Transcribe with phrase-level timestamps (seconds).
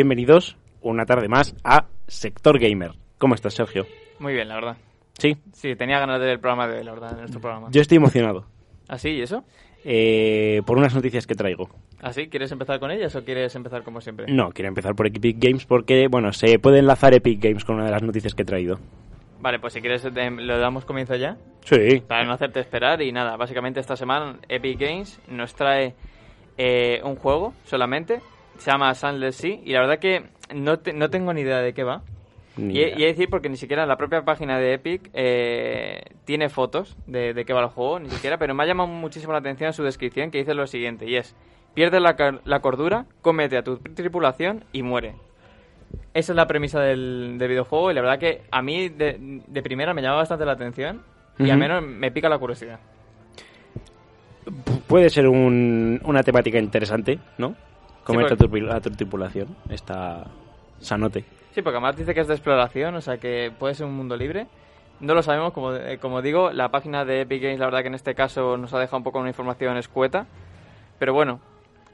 [0.00, 2.90] Bienvenidos una tarde más a Sector Gamer.
[3.16, 3.86] ¿Cómo estás, Sergio?
[4.18, 4.76] Muy bien, la verdad.
[5.18, 7.68] Sí, Sí, tenía ganas del programa de hoy, la verdad, de nuestro programa.
[7.70, 8.44] yo estoy emocionado
[8.88, 9.08] ¿Ah, sí?
[9.12, 9.42] ¿Y eso?
[9.86, 11.70] eh, por unas noticias que traigo.
[12.02, 12.28] ¿Ah, sí?
[12.28, 14.26] ¿Quieres empezar con ellas o quieres empezar como siempre?
[14.30, 17.86] No, quiero empezar por Epic Games porque, bueno, se puede enlazar Epic Games con una
[17.86, 18.78] de las noticias que he traído.
[19.40, 22.02] Vale, pues si quieres lo damos comienzo ya, Sí.
[22.06, 23.00] para no hacerte esperar.
[23.00, 25.94] Y nada, básicamente esta semana Epic Games nos trae
[26.58, 28.20] eh, un juego solamente,
[28.58, 30.24] se llama Sunless Sea, y la verdad que
[30.54, 32.02] no, te- no tengo ni idea de qué va.
[32.58, 36.96] Y, y de decir porque ni siquiera la propia página de Epic eh, tiene fotos
[37.06, 39.72] de, de qué va el juego, ni siquiera, pero me ha llamado muchísimo la atención
[39.74, 41.36] su descripción que dice lo siguiente, y es,
[41.74, 45.16] pierde la, la cordura, comete a tu tripulación y muere.
[46.14, 49.62] Esa es la premisa del, del videojuego y la verdad que a mí de, de
[49.62, 51.02] primera me llama bastante la atención
[51.38, 52.80] y al menos me pica la curiosidad.
[54.46, 57.54] Pu- Puede ser un- una temática interesante, ¿no?
[58.06, 59.48] Comete porque- a, tu, a tu tripulación.
[59.68, 60.24] Está
[60.80, 61.24] sanote.
[61.52, 64.16] Sí, porque además dice que es de exploración, o sea que puede ser un mundo
[64.16, 64.46] libre.
[65.00, 67.88] No lo sabemos, como, eh, como digo, la página de Epic Games, la verdad que
[67.88, 70.26] en este caso nos ha dejado un poco una información escueta.
[70.98, 71.40] Pero bueno,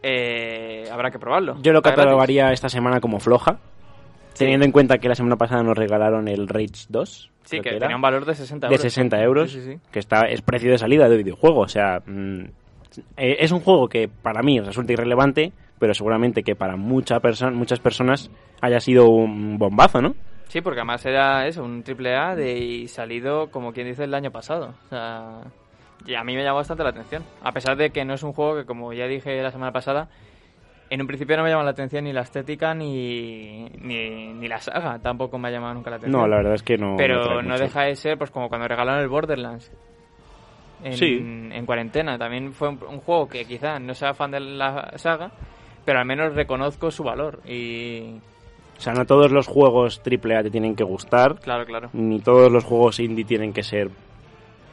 [0.02, 1.56] eh, habrá que probarlo.
[1.62, 3.58] Yo lo Está catalogaría esta semana como floja,
[4.36, 7.30] teniendo en cuenta que la semana pasada nos regalaron el Rage 2.
[7.44, 8.82] Sí, que, era, tenía un valor de 60 de euros.
[8.82, 9.80] 60 euros, Sí, sí, sí.
[9.90, 11.60] que está es precio de salida de videojuego.
[11.60, 12.44] O sea, mm,
[13.16, 17.52] eh, es un juego que para mí resulta irrelevante, pero seguramente que para mucha perso-
[17.52, 18.30] muchas personas
[18.60, 20.14] haya sido un bombazo, ¿no?
[20.48, 24.14] Sí, porque además era eso, un triple A de y salido, como quien dice, el
[24.14, 24.74] año pasado.
[24.86, 25.40] O sea,
[26.06, 27.22] y a mí me llamó bastante la atención.
[27.42, 30.08] A pesar de que no es un juego que, como ya dije la semana pasada,
[30.90, 34.58] en un principio no me llama la atención ni la estética ni, ni, ni la
[34.58, 34.98] saga.
[34.98, 36.20] Tampoco me ha llamado nunca la atención.
[36.20, 36.96] No, la verdad es que no.
[36.98, 37.62] Pero no mucho.
[37.62, 39.72] deja de ser, pues como cuando regalaron el Borderlands.
[40.84, 41.18] En, Sí.
[41.18, 42.18] en cuarentena.
[42.18, 45.30] También fue un, un juego que quizá no sea fan de la saga,
[45.84, 47.40] pero al menos reconozco su valor.
[47.46, 48.14] Y
[48.78, 51.90] O sea, no todos los juegos AAA te tienen que gustar, claro, claro.
[51.92, 53.90] ni todos los juegos indie tienen que ser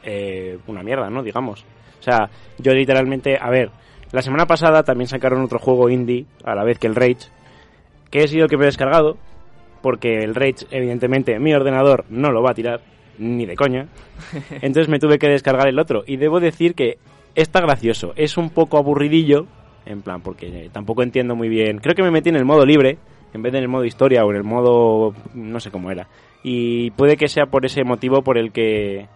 [0.02, 1.22] eh, una mierda, ¿no?
[1.22, 1.64] Digamos.
[1.98, 3.70] O sea, yo literalmente, a ver,
[4.12, 7.28] la semana pasada también sacaron otro juego indie, a la vez que el Rage,
[8.10, 9.16] que he sido el que me he descargado,
[9.82, 12.80] porque el Rage, evidentemente, mi ordenador no lo va a tirar,
[13.20, 13.86] ni de coña.
[14.50, 16.02] Entonces me tuve que descargar el otro.
[16.06, 16.98] Y debo decir que
[17.34, 18.12] está gracioso.
[18.16, 19.46] Es un poco aburridillo,
[19.86, 21.78] en plan, porque tampoco entiendo muy bien.
[21.78, 22.98] Creo que me metí en el modo libre,
[23.32, 25.14] en vez de en el modo historia o en el modo...
[25.34, 26.08] no sé cómo era.
[26.42, 29.06] Y puede que sea por ese motivo por el que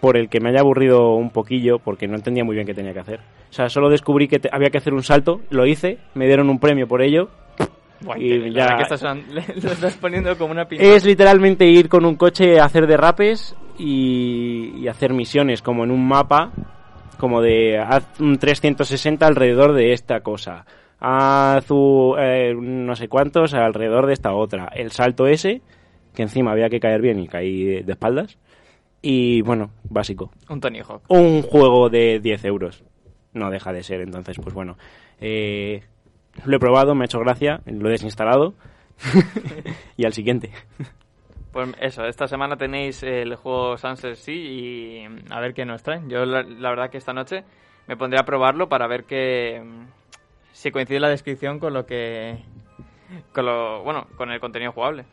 [0.00, 2.92] por el que me haya aburrido un poquillo porque no entendía muy bien qué tenía
[2.92, 3.20] que hacer.
[3.48, 6.50] O sea, solo descubrí que te- había que hacer un salto, lo hice, me dieron
[6.50, 7.28] un premio por ello.
[8.18, 9.02] Y ya- verdad que estás,
[9.64, 10.84] lo estás poniendo como una pinta.
[10.84, 15.90] Es literalmente ir con un coche a hacer derrapes y, y hacer misiones como en
[15.90, 16.52] un mapa,
[17.18, 20.64] como de haz un 360 alrededor de esta cosa.
[21.00, 24.66] Haz un, eh, no sé cuántos alrededor de esta otra.
[24.74, 25.62] El salto ese,
[26.14, 28.38] que encima había que caer bien y caí de, de espaldas.
[29.00, 30.30] Y bueno, básico.
[30.48, 31.02] Un Tony Hawk.
[31.08, 32.84] Un juego de 10 euros.
[33.32, 34.76] No deja de ser, entonces, pues bueno.
[35.20, 35.82] Eh,
[36.44, 38.54] lo he probado, me ha hecho gracia, lo he desinstalado.
[39.96, 40.50] y al siguiente.
[41.52, 46.08] Pues eso, esta semana tenéis el juego Sunset Sea y a ver qué nos traen.
[46.08, 47.44] Yo la, la verdad que esta noche
[47.86, 49.62] me pondré a probarlo para ver que
[50.52, 52.38] si coincide la descripción con lo que
[53.32, 55.04] con lo bueno, con el contenido jugable.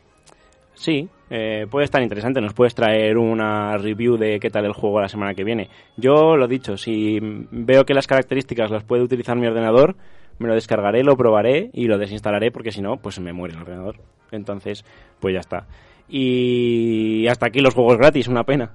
[0.74, 2.40] Sí, eh, puede estar interesante.
[2.40, 5.68] Nos puedes traer una review de qué tal el juego la semana que viene.
[5.96, 9.96] Yo lo dicho, si veo que las características las puede utilizar mi ordenador,
[10.40, 13.60] me lo descargaré, lo probaré y lo desinstalaré porque si no, pues me muere el
[13.62, 13.96] ordenador.
[14.32, 14.84] Entonces,
[15.20, 15.66] pues ya está.
[16.08, 18.72] Y hasta aquí los juegos gratis, una pena.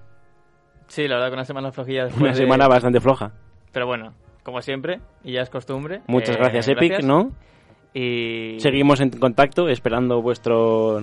[0.87, 3.31] Sí, la verdad que una semana flojilla Una de- semana bastante floja.
[3.71, 4.13] Pero bueno,
[4.43, 6.01] como siempre, y ya es costumbre.
[6.07, 7.31] Muchas eh, gracias, Epic, ¿no?
[7.93, 11.01] Y Seguimos en contacto esperando vuestro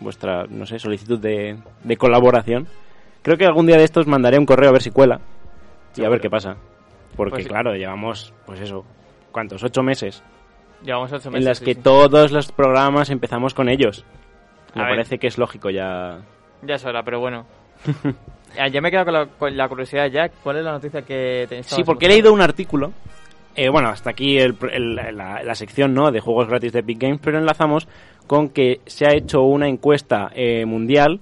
[0.00, 2.66] vuestra, no sé, solicitud de, de colaboración.
[3.22, 5.20] Creo que algún día de estos mandaré un correo a ver si cuela
[5.96, 6.56] y a ver qué pasa.
[7.16, 8.84] Porque Pues claro, llevamos, pues eso,
[9.34, 9.62] ¿cuántos?
[9.62, 10.22] Ocho meses
[10.82, 11.38] llevamos ocho meses.
[11.42, 11.80] en las sí, que sí.
[11.82, 14.04] todos los programas empezamos con ellos.
[14.74, 14.94] Me A ver.
[14.96, 16.18] parece que es lógico ya.
[16.62, 17.44] Ya es hora, pero bueno.
[18.56, 20.28] Ah, ya me he quedado con la, con la curiosidad ya.
[20.28, 21.66] ¿Cuál es la noticia que tenéis?
[21.66, 22.92] Sí, porque he leído un artículo.
[23.56, 26.12] eh, bueno, hasta aquí el- el- la, la sección ¿no?
[26.12, 27.88] de juegos gratis de Epic Games, pero enlazamos
[28.28, 31.18] con que se ha hecho una encuesta eh, mundial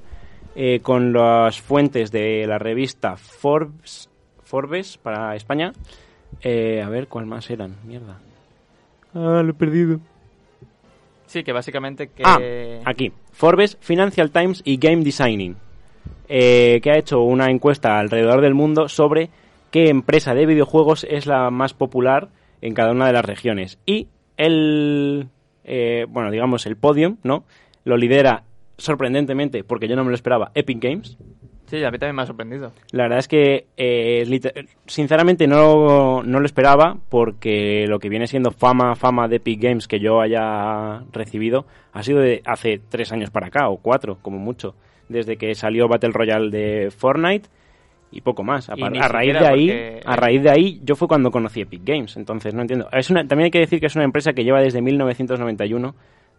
[0.54, 4.10] eh, con las fuentes de la revista Forbes,
[4.44, 5.72] Forbes para España.
[6.40, 7.76] Eh, a ver, ¿cuál más eran?
[7.84, 8.18] Mierda.
[9.14, 10.00] Ah, lo he perdido.
[11.26, 12.22] Sí, que básicamente que...
[12.24, 12.38] Ah,
[12.84, 13.12] aquí.
[13.32, 15.56] Forbes, Financial Times y Game Designing.
[16.28, 19.28] eh, que ha hecho una encuesta alrededor del mundo sobre
[19.70, 22.28] qué empresa de videojuegos es la más popular
[22.62, 23.78] en cada una de las regiones.
[23.84, 25.28] Y el,
[25.64, 27.44] eh, bueno, digamos, el podium, ¿no?
[27.84, 28.44] Lo lidera
[28.78, 31.18] sorprendentemente, porque yo no me lo esperaba, Epic Games.
[31.72, 32.70] Sí, a mí también me ha sorprendido.
[32.90, 34.26] La verdad es que, eh,
[34.86, 39.88] sinceramente, no, no lo esperaba porque lo que viene siendo fama, fama de Epic Games
[39.88, 41.64] que yo haya recibido
[41.94, 44.74] ha sido de hace tres años para acá, o cuatro, como mucho,
[45.08, 47.48] desde que salió Battle Royale de Fortnite
[48.10, 48.68] y poco más.
[48.68, 51.80] A, a raíz de ahí, porque- a raíz de ahí, yo fue cuando conocí Epic
[51.86, 52.86] Games, entonces no entiendo.
[52.92, 55.94] Es una, también hay que decir que es una empresa que lleva desde 1991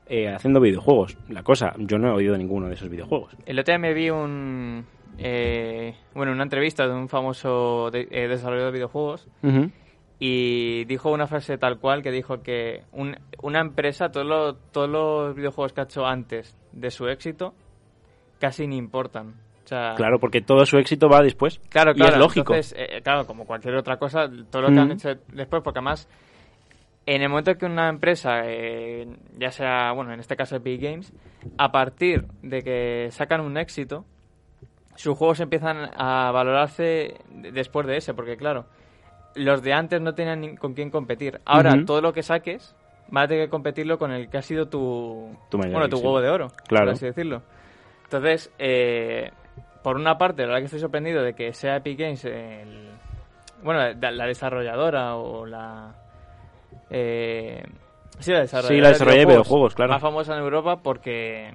[0.06, 1.18] eh, haciendo videojuegos.
[1.30, 3.36] La cosa, yo no he oído ninguno de esos videojuegos.
[3.48, 4.86] El otro día me vi un...
[5.18, 9.28] eh, bueno, una entrevista de un famoso de- eh, desarrollador de videojuegos
[10.20, 14.90] y dijo una frase tal cual que dijo que un- una empresa, todos los, todos
[14.90, 17.54] los videojuegos que ha hecho antes de su éxito,
[18.40, 19.36] casi ni importan.
[19.64, 21.60] O sea, Claro, porque todo su éxito va después.
[21.70, 22.14] Claro, Y claro.
[22.14, 22.54] es lógico.
[22.54, 26.10] Entonces, eh, claro, como cualquier otra cosa, todo lo que han hecho después, porque además,
[27.06, 31.14] en el momento que una empresa, eh, ya sea, bueno, en este caso Epic Games,
[31.58, 34.06] a partir de que sacan un éxito,
[34.96, 38.66] sus juegos empiezan a valorarse de- después de ese, porque claro,
[39.36, 41.40] los de antes no tenían con quién competir.
[41.46, 42.76] Ahora, todo lo que saques,
[43.10, 45.98] vas a tener que competirlo con el que ha sido tu, Tu mayor bueno, tu
[45.98, 46.86] huevo de oro, Claro.
[46.86, 47.42] por así decirlo.
[48.04, 49.32] Entonces, eh,
[49.84, 52.90] por una parte, la verdad que estoy sorprendido de que sea Epic Games el,
[53.64, 55.96] bueno, la, la desarrolladora o la
[56.90, 57.64] eh,
[58.20, 59.92] sí, la desarrolladora, Sí, la desarrolladora de videojuegos, claro.
[59.94, 61.52] más famosa en Europa porque,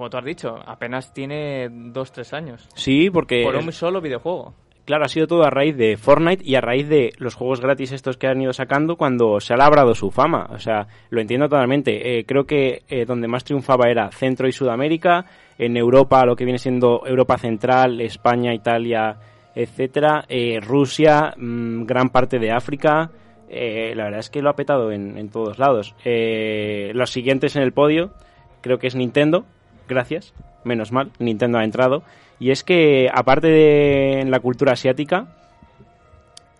[0.00, 4.54] como tú has dicho, apenas tiene dos tres años Sí, porque por un solo videojuego.
[4.86, 7.92] claro, ha sido todo a raíz de Fortnite y a raíz de los juegos gratis
[7.92, 10.48] estos que han ido sacando cuando se ha labrado su fama.
[10.54, 12.16] O sea, lo entiendo totalmente.
[12.18, 15.26] Eh, creo que eh, donde más triunfaba era Centro y Sudamérica,
[15.58, 19.18] en Europa lo que viene siendo Europa Central, España, Italia,
[19.54, 23.10] etcétera, eh, Rusia, mm, gran parte de África.
[23.50, 25.94] La verdad es que lo ha petado en, en todos lados.
[26.04, 28.12] Los siguientes en el podio
[28.60, 29.44] creo que es Nintendo,
[29.90, 30.32] gracias,
[30.64, 32.02] menos mal, Nintendo ha entrado.
[32.38, 35.26] Y es que, aparte de en la cultura asiática,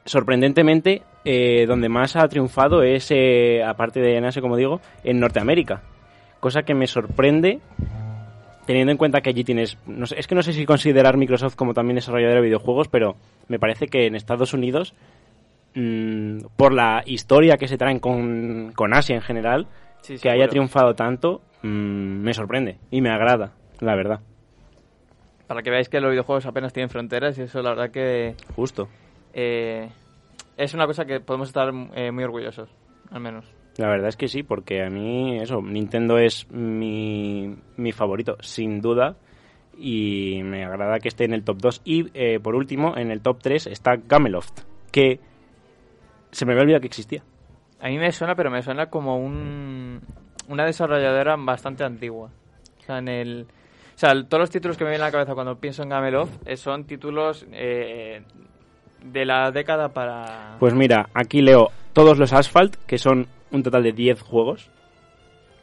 [0.05, 5.83] sorprendentemente, eh, donde más ha triunfado es, eh, aparte de NAS, como digo, en Norteamérica.
[6.39, 7.61] Cosa que me sorprende,
[8.67, 9.79] teniendo en cuenta que allí tienes...
[9.87, 13.17] No sé, es que no sé si considerar Microsoft como también desarrolladora de videojuegos, pero
[13.49, 14.95] me parece que en Estados Unidos,
[15.75, 19.67] mm, por la historia que se traen con, con Asia en general,
[20.03, 20.51] Sí, sí, que haya bueno.
[20.51, 24.21] triunfado tanto, mm, me sorprende y me agrada, la verdad.
[25.47, 28.89] Para que veáis que los videojuegos apenas tienen fronteras y eso la verdad que Justo.
[29.33, 29.89] eh,
[30.57, 32.69] es una cosa que podemos estar eh, muy orgullosos,
[33.11, 33.45] al menos.
[33.77, 38.81] La verdad es que sí, porque a mí eso, Nintendo es mi, mi favorito, sin
[38.81, 39.17] duda,
[39.79, 41.83] y me agrada que esté en el top 2.
[41.85, 44.61] Y eh, por último, en el top 3 está Gameloft,
[44.93, 45.19] que
[46.31, 47.23] se me había olvidado que existía.
[47.81, 50.01] A mí me suena, pero me suena como un,
[50.51, 52.31] una desarrolladora bastante antigua.
[52.81, 53.47] O sea, en el...
[53.95, 56.33] O sea, todos los títulos que me vienen a la cabeza cuando pienso en Gameloft
[56.47, 58.23] eh, son títulos eh,
[59.05, 60.57] de la década para...
[60.59, 64.71] Pues mira, aquí leo todos los Asphalt, que son un total de 10 juegos.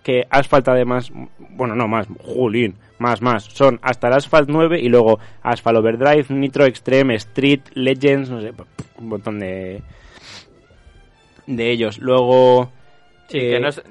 [0.03, 3.43] Que Asphalt además, bueno, no más, Julín, más, más.
[3.43, 8.53] Son hasta el Asphalt 9 y luego Asphalt Overdrive, Nitro Extreme, Street, Legends, no sé,
[8.99, 9.81] un montón de,
[11.45, 11.97] de ellos.
[11.97, 12.71] Luego...
[13.27, 13.81] Sí, eh, que no es...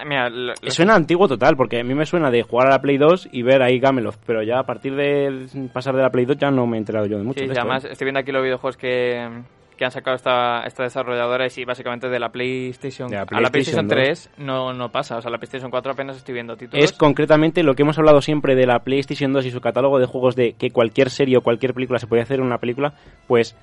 [0.00, 2.70] ya- Mira, lo- lo- Suena antiguo total, porque a mí me suena de jugar a
[2.70, 6.10] la Play 2 y ver ahí Gameloft, pero ya a partir de pasar de la
[6.10, 7.40] Play 2 ya no me he enterado yo de mucho.
[7.40, 7.88] Sí, de sí, esto, además ¿eh?
[7.92, 9.28] estoy viendo aquí los videojuegos que,
[9.76, 13.40] que han sacado esta, esta desarrolladora y sí, básicamente de la PlayStation, De la a
[13.40, 15.16] la PlayStation PlayStation 3 no, no pasa.
[15.16, 16.84] O sea, la PlayStation 4 apenas estoy viendo títulos.
[16.84, 20.06] Es concretamente lo que hemos hablado siempre de la PlayStation 2 y su catálogo de
[20.06, 22.92] juegos de que cualquier serie o cualquier película se podía hacer en una película,
[23.26, 23.56] pues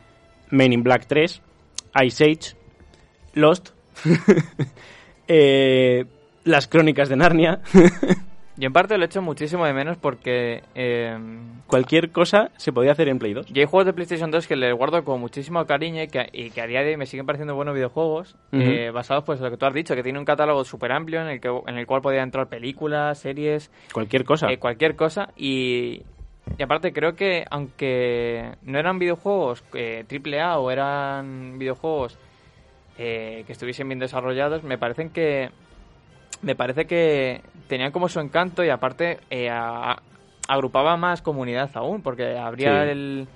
[0.50, 1.42] Men in Black 3,
[2.06, 2.56] Ice Age,
[3.36, 3.70] Lost,
[5.28, 6.06] eh,
[6.48, 7.60] las crónicas de Narnia,
[8.60, 11.16] Yo en parte lo he hecho muchísimo de menos porque eh,
[11.68, 13.46] cualquier cosa se podía hacer en Play 2.
[13.54, 16.50] yo hay juegos de PlayStation 2 que les guardo con muchísimo cariño y que, y
[16.50, 19.52] que a día de hoy me siguen pareciendo buenos videojuegos eh, basados pues en lo
[19.52, 21.86] que tú has dicho, que tiene un catálogo súper amplio en el, que, en el
[21.86, 24.52] cual podía entrar películas, series, Cualquier cosa.
[24.52, 26.02] eh, cualquier cosa y,
[26.58, 32.18] y aparte creo que aunque no eran videojuegos eh, triple A o eran videojuegos
[32.98, 35.52] eh, que estuviesen bien desarrollados me parecen que
[36.42, 40.02] me parece que tenían como su encanto y aparte eh, a-
[40.48, 42.90] agrupaba más comunidad aún porque habría Sí.
[42.92, 43.28] el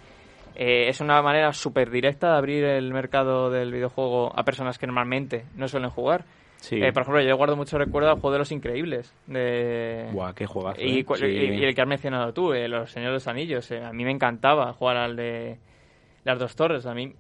[0.56, 4.86] eh, es una manera súper directa de abrir el mercado del videojuego a personas que
[4.86, 6.26] normalmente no suelen jugar
[6.58, 6.76] sí.
[6.82, 9.14] eh, por ejemplo, yo guardo mucho recuerdo al juego de los increíbles.
[9.28, 10.10] De...
[10.12, 10.80] Buah, qué juegazo.
[10.82, 11.06] y, ¿eh?
[11.16, 11.26] Sí.
[11.26, 13.72] y- y el que has mencionado tú, eh, Los Señores de los Anillos.
[13.72, 15.58] a mí me encantaba jugar al de
[16.24, 16.86] las dos torres.
[16.86, 17.14] A mí,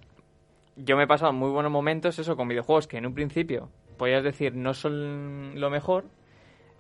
[0.76, 3.70] yo me he pasado muy buenos momentos eso con videojuegos que en un principio
[4.02, 6.06] podías decir no son lo mejor,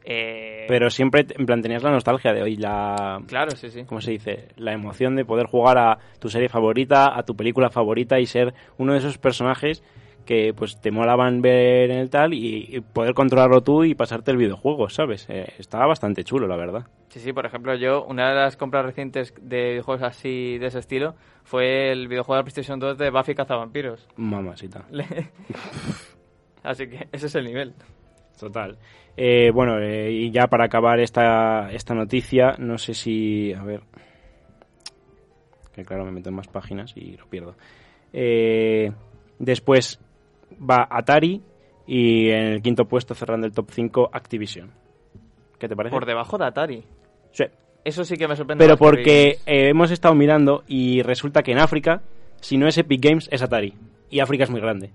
[0.04, 3.22] Eh, Pero siempre, en plan, tenías la nostalgia de hoy, la...
[3.28, 3.84] Claro, sí, sí.
[3.86, 4.48] ¿Cómo se dice?
[4.58, 8.56] La emoción de poder jugar a tu serie favorita, a tu película favorita y ser
[8.80, 9.84] uno de esos personajes
[10.26, 14.32] que pues te molaban ver en el tal y, y poder controlarlo tú y pasarte
[14.32, 15.28] el videojuego, ¿sabes?
[15.30, 16.88] Eh, estaba bastante chulo, la verdad.
[17.10, 20.80] Sí, sí, por ejemplo, yo, una de las compras recientes de videojuegos así, de ese
[20.80, 21.14] estilo,
[21.44, 24.08] fue el videojuego de PlayStation 2 de Buffy Cazavampiros.
[24.16, 24.86] Mamásita.
[26.64, 27.74] Así que ese es el nivel.
[28.40, 28.78] Total.
[29.16, 33.54] Eh, bueno, eh, y ya para acabar esta, esta noticia, no sé si...
[33.54, 33.82] A ver...
[35.74, 37.56] Que claro, me meto en más páginas y lo pierdo.
[38.12, 38.92] Eh,
[39.40, 40.00] después
[40.60, 41.42] va Atari
[41.88, 44.72] y en el quinto puesto, cerrando el top 5, Activision.
[45.58, 45.94] ¿Qué te parece?
[45.94, 46.84] Por debajo de Atari.
[47.32, 47.46] Sí.
[47.84, 48.64] Eso sí que me sorprende.
[48.64, 52.02] Pero porque eh, hemos estado mirando y resulta que en África,
[52.42, 53.74] si no es Epic Games, es Atari.
[54.10, 54.92] Y África es muy grande.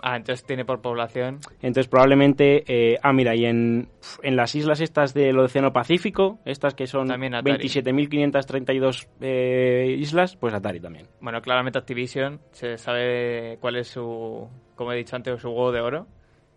[0.00, 1.38] Ah, entonces tiene por población...
[1.62, 3.88] Entonces probablemente, eh, ah mira, y en,
[4.22, 7.66] en las islas estas del Océano Pacífico, estas que son También Atari.
[7.68, 11.06] 27.532 eh, islas, pues Atari también.
[11.20, 15.80] Bueno, claramente Activision se sabe cuál es su, como he dicho antes, su huevo de
[15.80, 16.06] oro,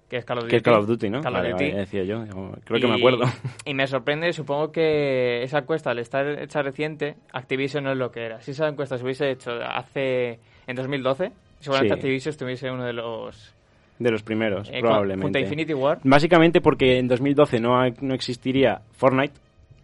[0.10, 0.52] que es Call of Duty.
[0.52, 1.22] Que es Call of Duty, ¿no?
[1.22, 1.64] Call of Vale, Duty.
[1.66, 2.24] vale, decía yo,
[2.66, 3.24] creo que Y- me acuerdo.
[3.66, 8.12] Y me sorprende, supongo que esa encuesta, al estar hecha reciente, Activision no es lo
[8.12, 8.42] que era.
[8.42, 12.00] Si esa encuesta se hubiese hecho hace en 2012, seguramente Sí.
[12.00, 13.54] Activision estuviese uno de los...
[14.00, 15.24] De los primeros, eh, probablemente.
[15.24, 19.34] Junto a Infinity War, Básicamente porque en 2012 no, ha- no existiría Fortnite,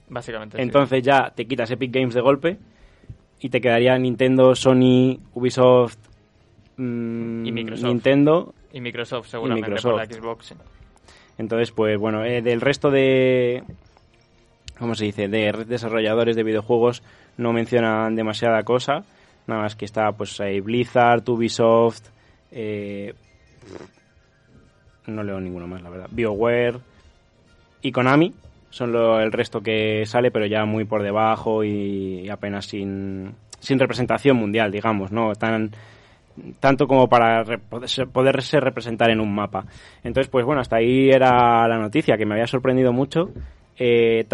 [0.08, 0.56] básicamente.
[0.58, 0.64] sí.
[0.64, 2.58] entonces ya te quitas Epic Games de golpe
[3.42, 5.98] y te quedaría Nintendo, Sony, Ubisoft,
[6.78, 7.86] mm, Y Microsoft.
[7.90, 10.22] Nintendo Y Microsoft, seguramente, por la Microsoft.
[10.22, 10.56] Xbox.
[11.38, 13.64] Entonces, pues bueno, eh, del resto de.
[14.80, 15.28] ¿Cómo se dice?
[15.28, 17.04] De re- desarrolladores de videojuegos
[17.38, 19.04] no mencionan demasiada cosa.
[19.48, 22.04] Nada más que está, pues ahí Blizzard, Ubisoft.
[22.52, 23.14] eh,
[25.08, 26.08] no leo ninguno más, la verdad.
[26.12, 26.80] BioWare
[27.82, 28.34] y Konami
[28.70, 33.80] son lo- el resto que sale, pero ya muy por debajo y, apenas sin, sin
[33.80, 35.34] representación mundial, digamos, ¿no?
[35.36, 35.72] Tan,
[36.60, 37.44] tanto como para
[38.12, 39.66] poderse, representar en un mapa.
[40.04, 43.30] Entonces, pues bueno, hasta ahí era la noticia, que me había sorprendido mucho,
[43.78, 44.26] eh,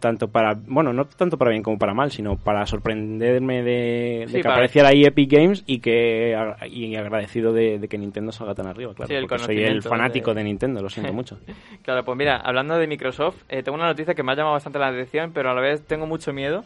[0.00, 4.42] tanto para, bueno, no tanto para bien como para mal, sino para sorprenderme de, que
[4.42, 6.36] para- apareciera ahí Epic Games y que
[6.70, 9.82] y agradecido de, de que Nintendo salga tan arriba, claro, Sí, el porque soy el
[9.82, 11.38] fanático de- de Nintendo, lo siento mucho.
[11.82, 14.78] Claro, pues mira, hablando de Microsoft, eh, tengo una noticia que me ha llamado bastante
[14.78, 16.64] la atención, pero a la vez tengo mucho miedo.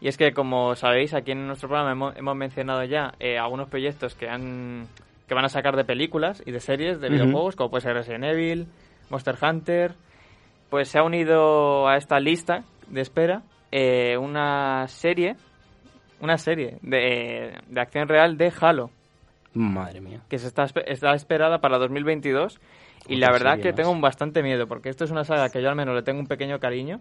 [0.00, 3.68] Y es que, como sabéis, aquí en nuestro programa hemos, hemos mencionado ya eh, algunos
[3.68, 4.86] proyectos que han
[5.28, 8.24] que van a sacar de películas y de series de videojuegos, como puede ser Resident
[8.24, 8.66] Evil,
[9.08, 9.92] Monster Hunter.
[10.74, 15.36] Pues se ha unido a esta lista de espera eh, una serie,
[16.20, 18.90] una serie de, de acción real de Halo
[19.52, 20.22] Madre mía.
[20.28, 22.58] que se está, está esperada para 2022
[23.06, 23.76] y la verdad que más.
[23.76, 26.26] tengo bastante miedo porque esto es una saga que yo al menos le tengo un
[26.26, 26.98] pequeño cariño.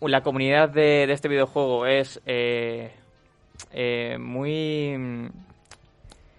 [0.00, 2.90] La comunidad de, de este videojuego es eh,
[3.70, 4.96] eh, muy...
[4.96, 5.26] mm,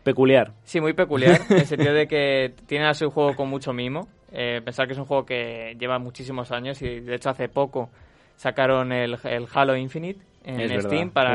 [0.03, 0.53] Peculiar.
[0.63, 4.07] Sí, muy peculiar, en el sentido de que tiene a su juego con mucho mimo.
[4.37, 7.89] Eh, pensar que es un juego que lleva muchísimos años y de hecho hace poco
[8.35, 11.33] sacaron el, el Halo Infinite en Es Steam para,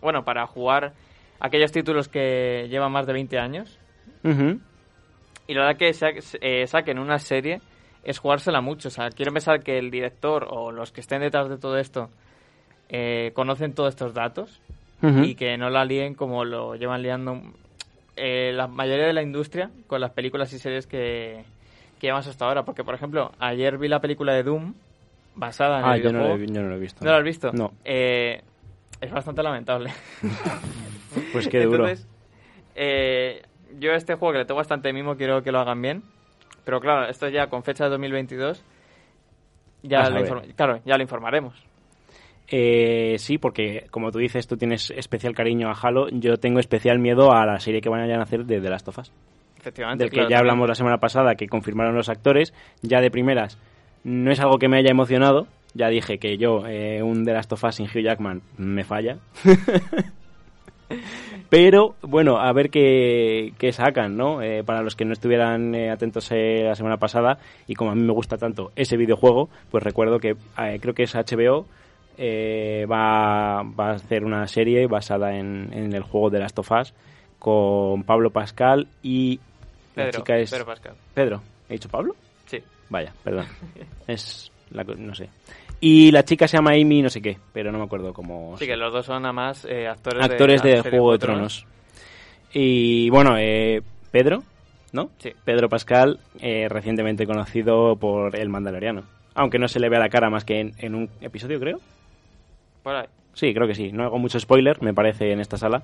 [0.00, 0.92] bueno, para jugar
[1.40, 3.78] aquellos títulos que llevan más de 20 años.
[5.48, 6.10] Y la verdad que sa-
[6.40, 7.60] eh, saquen una serie
[8.04, 8.88] es jugársela mucho.
[8.88, 12.10] O sea, quiero pensar que el director o los que estén detrás de todo esto
[12.88, 14.60] eh, conocen todos estos datos
[15.24, 17.40] y que no la líen como lo llevan liando
[18.20, 21.42] eh, la mayoría de la industria con las películas y series que,
[21.98, 22.64] que llevamos hasta ahora.
[22.64, 24.74] Porque, por ejemplo, ayer vi la película de Doom
[25.34, 27.04] basada en Ah, el yo no, he, yo no lo he visto.
[27.04, 27.50] ¿No lo has visto?
[27.52, 27.72] No.
[27.84, 28.42] Eh,
[29.00, 29.90] es bastante lamentable.
[31.32, 31.88] Pues qué duro.
[31.88, 32.06] Entonces,
[32.76, 33.42] eh,
[33.80, 36.02] yo este juego que le tengo bastante mimo quiero que lo hagan bien.
[36.64, 38.64] Pero claro, esto ya con fecha de 2022.
[39.82, 41.54] Ya lo, claro, ya lo informaremos.
[42.50, 46.08] Eh, sí, porque como tú dices, tú tienes especial cariño a Halo.
[46.10, 48.98] Yo tengo especial miedo a la serie que vayan a hacer de The Last of
[48.98, 49.12] Us.
[49.58, 50.04] Efectivamente.
[50.04, 52.52] Del que claro, ya hablamos la semana pasada, que confirmaron los actores.
[52.82, 53.58] Ya de primeras,
[54.04, 55.46] no es algo que me haya emocionado.
[55.74, 59.18] Ya dije que yo, eh, un The Last of Us sin Hugh Jackman, me falla.
[61.48, 64.40] Pero bueno, a ver qué, qué sacan, ¿no?
[64.40, 67.94] Eh, para los que no estuvieran eh, atentos eh, la semana pasada, y como a
[67.96, 70.36] mí me gusta tanto ese videojuego, pues recuerdo que
[70.80, 71.66] creo que es HBO,
[72.16, 76.70] eh, va, va a hacer una serie basada en, en el juego de Last of
[76.70, 76.94] Us
[77.38, 79.40] con Pablo Pascal y
[79.94, 80.94] la Pedro, chica es Pedro Pascal.
[81.14, 81.42] Pedro.
[81.68, 82.14] ¿He dicho Pablo?
[82.46, 82.58] Sí.
[82.88, 83.46] Vaya, perdón.
[84.06, 85.28] es la no sé.
[85.80, 88.56] Y la chica se llama Amy no sé qué, pero no me acuerdo cómo.
[88.58, 91.66] Sí, que los dos son además eh, actores, actores de, la Juego de Tronos.
[92.52, 94.42] Y bueno, eh, Pedro
[94.92, 95.10] ¿no?
[95.18, 95.32] Sí.
[95.44, 99.04] Pedro Pascal, eh, recientemente conocido por El Mandaloriano.
[99.34, 101.78] Aunque no se le vea la cara más que en, en un episodio, creo.
[102.82, 103.06] Por ahí.
[103.34, 103.92] Sí, creo que sí.
[103.92, 105.82] No hago mucho spoiler, me parece, en esta sala.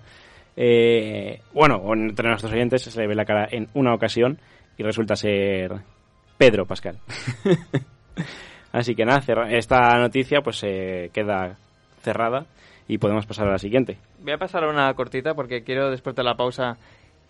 [0.56, 4.38] Eh, bueno, entre nuestros oyentes se le ve la cara en una ocasión
[4.78, 5.72] y resulta ser
[6.38, 6.98] Pedro Pascal.
[8.72, 11.56] Así que nada, esta noticia pues se queda
[12.02, 12.46] cerrada
[12.88, 13.98] y podemos pasar a la siguiente.
[14.20, 16.76] Voy a pasar a una cortita porque quiero después de la pausa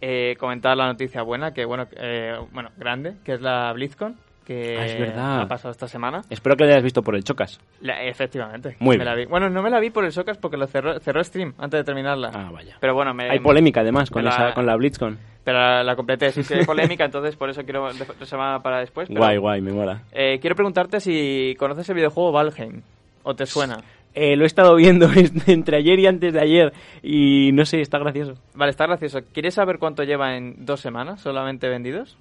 [0.00, 4.16] eh, comentar la noticia buena, que bueno, eh, bueno, grande, que es la BlizzCon,
[4.46, 5.40] que Ah, es verdad.
[5.42, 6.22] ha pasado esta semana.
[6.30, 7.58] Espero que lo hayas visto por el Chocas.
[7.80, 8.76] La- efectivamente.
[8.78, 9.06] Muy me bien.
[9.06, 9.24] la vi.
[9.26, 11.84] Bueno, no me la vi por el Socas porque lo cerró, cerró stream antes de
[11.84, 12.30] terminarla.
[12.32, 12.76] Ah, vaya.
[12.80, 15.18] Pero bueno, me, Hay polémica además con, la- esa, con la BlitzCon.
[15.44, 19.08] Pero la, la completé, sí, sí, hay polémica, entonces por eso quiero reservarla para después.
[19.08, 20.02] pero, Guay, guay, me mola.
[20.12, 22.82] eh, quiero preguntarte si conoces el videojuego Valheim
[23.22, 23.76] o te suena.
[24.14, 25.08] Eh, lo he estado viendo
[25.46, 28.34] entre ayer y antes de ayer y no sé, está gracioso.
[28.54, 29.20] Vale, está gracioso.
[29.32, 32.16] ¿Quieres saber cuánto lleva en dos semanas solamente vendidos?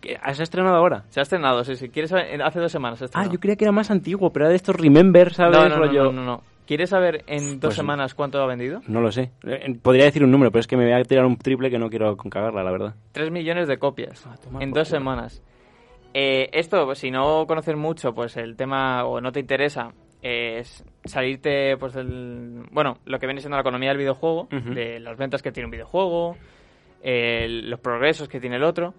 [0.00, 0.18] ¿Qué?
[0.22, 1.04] ¿Has estrenado ahora?
[1.08, 1.88] Se ha estrenado, sí, sí.
[1.88, 2.26] ¿Quieres saber?
[2.34, 4.50] en- Hace dos semanas se ha Ah, yo creía que era más antiguo, pero era
[4.50, 5.56] de estos Remember, ¿sabes?
[5.56, 6.42] no, no, no, Rollo- no, no, no.
[6.66, 8.82] ¿Quieres saber en dos Pues- semanas cuánto ha vendido?
[8.88, 9.30] No lo sé.
[9.46, 11.78] Eh, Podría decir un número, pero es que me voy a tirar un triple que
[11.78, 12.94] no quiero cagarla, la verdad.
[13.12, 15.42] Tres millones de copias Ah, en dos semanas.
[16.14, 20.84] Eh, esto, pues, si no conoces mucho, pues el tema o no te interesa, es
[21.04, 22.64] salirte, pues, del.
[22.70, 25.70] Bueno, lo que viene siendo la economía del videojuego, de las ventas que tiene un
[25.70, 26.36] videojuego,
[27.02, 28.94] el- los progresos que tiene el otro.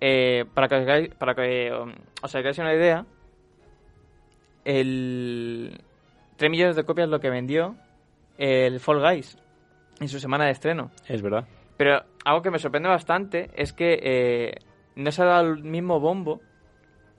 [0.00, 3.04] Eh, para que, os hagáis- para que um, os hagáis una idea,
[4.64, 5.80] el
[6.36, 7.76] 3 millones de copias es lo que vendió
[8.38, 9.38] el Fall Guys
[10.00, 10.90] en su semana de estreno.
[11.08, 11.46] Es verdad.
[11.76, 14.54] Pero algo que me sorprende bastante es que eh,
[14.96, 16.40] no se ha dado el mismo bombo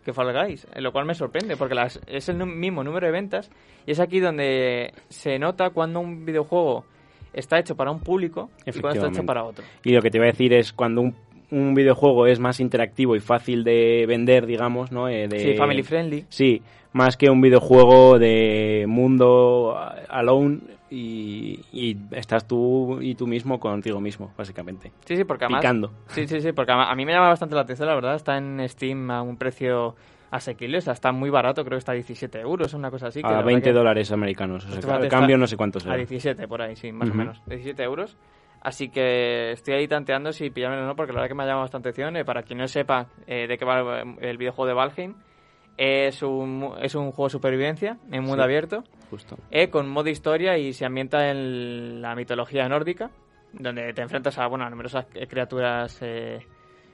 [0.03, 3.11] que Fall Guys, eh, lo cual me sorprende, porque las- es el mismo número de
[3.11, 3.51] ventas
[3.85, 6.85] y es aquí donde se nota cuando un videojuego
[7.33, 9.63] está hecho para un público y cuando está hecho para otro.
[9.83, 11.15] Y lo que te iba a decir es cuando un,
[11.51, 15.07] un videojuego es más interactivo y fácil de vender, digamos, ¿no?
[15.09, 16.25] Eh, de- Sí, family friendly.
[16.29, 16.61] Sí,
[16.93, 20.59] más que un videojuego de mundo a- alone
[20.89, 24.91] y, y estás tú y tú mismo contigo mismo, básicamente.
[25.05, 25.61] Sí, sí, porque además...
[25.61, 25.91] Picando.
[26.07, 28.15] Sí, sí, sí, porque a a mí me llama bastante la atención, la verdad.
[28.15, 29.95] Está en Steam a un precio
[30.31, 33.21] asequible, o sea, está muy barato, creo que está a 17 euros, una cosa así.
[33.21, 34.65] que A verdad 20 que- dólares americanos.
[34.65, 35.95] O sea, cambio no sé cuánto A será.
[35.97, 37.41] 17, por ahí, sí, más o menos.
[37.47, 38.17] 17 euros.
[38.61, 41.47] Así que estoy ahí tanteando si pillármelo o no, porque la verdad que me ha
[41.47, 42.15] llamado bastante atención.
[42.15, 45.15] Eh, para quien no sepa eh, de qué va el videojuego de Valheim,
[45.77, 48.41] es un, es un juego de supervivencia en mundo Sí.
[48.43, 49.37] abierto, Justo.
[49.49, 53.09] eh, con modo historia y se ambienta en la mitología nórdica,
[53.53, 56.45] donde te enfrentas a, bueno, a numerosas criaturas eh,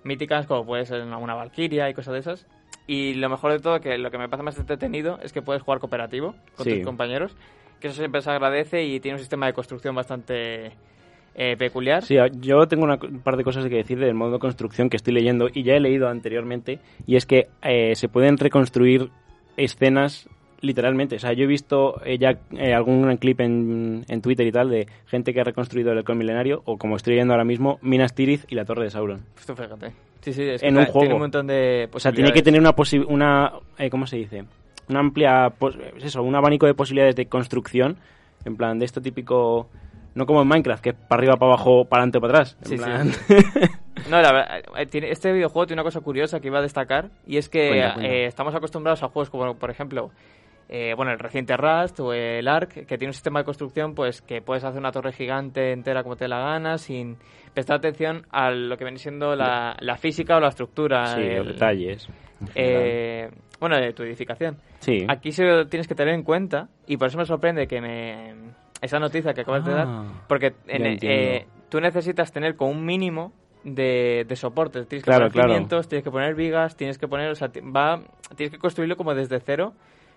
[0.04, 2.48] míticas, como puede ser una, una valquiria y cosas de esas.
[2.88, 5.62] Y lo mejor de todo, que lo que me parece más entretenido, es que puedes
[5.64, 6.76] jugar cooperativo con Sí.
[6.76, 7.36] tus compañeros,
[7.82, 10.72] que eso siempre se agradece y tiene un sistema de construcción bastante
[11.38, 12.04] eh, peculiar.
[12.04, 14.90] Sí, a- yo tengo una un par de cosas que decir del modo de construcción
[14.90, 19.10] que estoy leyendo y ya he leído anteriormente, y es que eh, se pueden reconstruir
[19.56, 20.28] escenas
[20.62, 21.18] literalmente.
[21.18, 24.70] O sea, yo he visto eh, ya eh, algún clip en, en Twitter y tal
[24.70, 28.14] de gente que ha reconstruido el Halcón Milenario, o como estoy leyendo ahora mismo, Minas
[28.16, 29.22] Tirith y la Torre de Sauron.
[29.36, 29.92] Pues tú fíjate.
[30.22, 31.00] Sí, sí, es que En un juego.
[31.02, 34.18] tiene un montón de O sea, tiene que tener una posi- una eh, ¿cómo se
[34.18, 34.44] dice?
[34.90, 37.98] Una amplia pos- es eso, un abanico de posibilidades de construcción,
[38.44, 39.70] en plan de esto típico
[40.18, 42.58] no como en Minecraft, que es para arriba, para abajo, para adelante o para atrás.
[42.62, 43.70] En Sí, sí.
[44.10, 47.38] No, la verdad, eh, este videojuego tiene una cosa curiosa que iba a destacar y
[47.38, 48.12] es que Cuenta, cuenta.
[48.14, 50.12] eh, estamos acostumbrados a juegos como, por ejemplo,
[50.70, 54.22] eh, bueno, el reciente Rust o el Ark, que tiene un sistema de construcción pues
[54.22, 57.18] que puedes hacer una torre gigante entera como te dé la gana sin
[57.54, 61.06] prestar atención a lo que viene siendo la, la física o la estructura.
[61.16, 62.08] sí, el- los detalles.
[62.56, 64.58] eh, bueno, de tu edificación.
[64.80, 65.06] sí.
[65.10, 68.36] Aquí se lo tienes que tener en cuenta y por eso me sorprende que me
[68.82, 72.86] esa noticia que acabas de dar, Ah, porque en- eh, tú necesitas tener con un
[72.86, 74.88] mínimo de, de soportes.
[74.88, 75.50] Tienes que Claro, poner claro.
[75.54, 78.02] cimientos, tienes que poner vigas, tienes que poner, o sea, va,
[78.36, 79.74] tienes que construirlo como desde cero,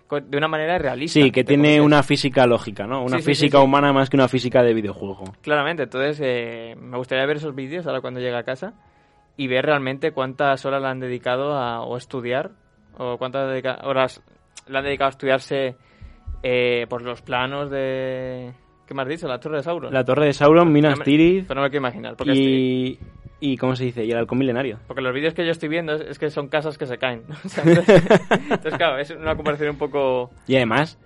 [0.09, 1.13] de una manera realista.
[1.13, 3.01] Sí, que tiene una física lógica, ¿no?
[3.03, 3.63] Una Sí, sí, sí, física sí.
[3.63, 5.23] humana más que una física de videojuego.
[5.41, 8.73] Claramente, entonces eh, me gustaría ver esos vídeos ahora cuando llegue a casa
[9.37, 12.51] y ver realmente cuántas horas le han dedicado a o estudiar
[12.97, 14.21] o cuántas horas
[14.67, 15.77] le han dedicado a estudiarse
[16.43, 18.51] eh, por los planos de...
[18.87, 19.27] ¿Qué me has dicho?
[19.27, 19.93] La Torre de Sauron.
[19.93, 22.15] La Torre de Sauron, Minas No Tirith Pero no me quiero imaginar.
[22.17, 22.99] Porque, estoy-
[23.39, 23.51] y...
[23.53, 23.57] y...
[23.57, 24.03] ¿Cómo se dice?
[24.03, 24.79] Y el Halcón Milenario.
[24.87, 27.23] porque los vídeos que yo estoy viendo es, es que son casas que se caen.
[27.45, 30.29] O sea, entonces, entonces, claro, es una comparación un poco...
[30.47, 30.99] Y además,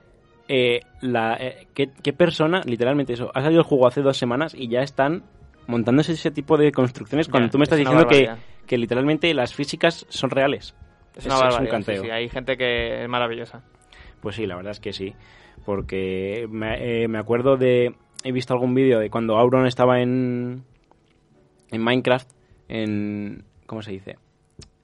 [0.48, 4.56] eh, la, eh, ¿qué, qué persona, literalmente eso, ha salido el juego hace dos semanas
[4.58, 5.24] y ya están
[5.68, 8.30] montándose ese tipo de construcciones cuando tú me estás es diciendo que,
[8.68, 10.76] que literalmente las físicas son reales.
[11.16, 12.04] Es una Es- es un sí, canteo.
[12.04, 13.64] sí, hay gente que es maravillosa.
[14.26, 15.14] Pues sí, la verdad es que sí.
[15.68, 17.94] Porque me, eh, me acuerdo de...
[18.24, 20.64] He visto algún vídeo de cuando Auron estaba en...
[21.70, 22.28] En Minecraft.
[22.68, 24.18] En, ¿Cómo se dice?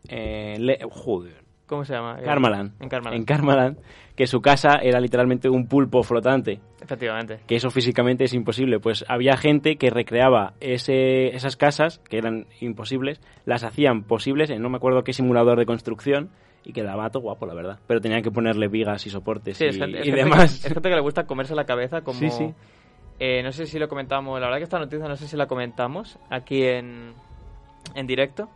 [0.10, 1.42] Eh, le- joder.
[1.66, 2.20] ¿Cómo se llama?
[2.24, 2.74] Karmaland.
[2.84, 3.18] En Karmaland.
[3.18, 3.78] En Karmaland,
[4.16, 6.60] que su casa era literalmente un pulpo flotante.
[6.80, 7.40] Efectivamente.
[7.48, 8.80] que eso físicamente es imposible.
[8.80, 14.62] Pues había gente que recreaba ese, esas casas, que eran imposibles, las hacían posibles en
[14.62, 16.30] no me acuerdo qué simulador de construcción,
[16.64, 17.80] y quedaba todo guapo, la verdad.
[17.88, 20.60] Pero tenían que ponerle vigas y soportes Sí, y, es gente, es y gente demás.
[20.62, 22.20] Que, es gente que le gusta comerse la cabeza como...
[22.20, 22.54] Sí, sí.
[23.20, 25.46] Eh, no sé si lo comentamos, la verdad que esta noticia no sé si la
[25.48, 27.14] comentamos aquí en,
[27.96, 28.50] en directo.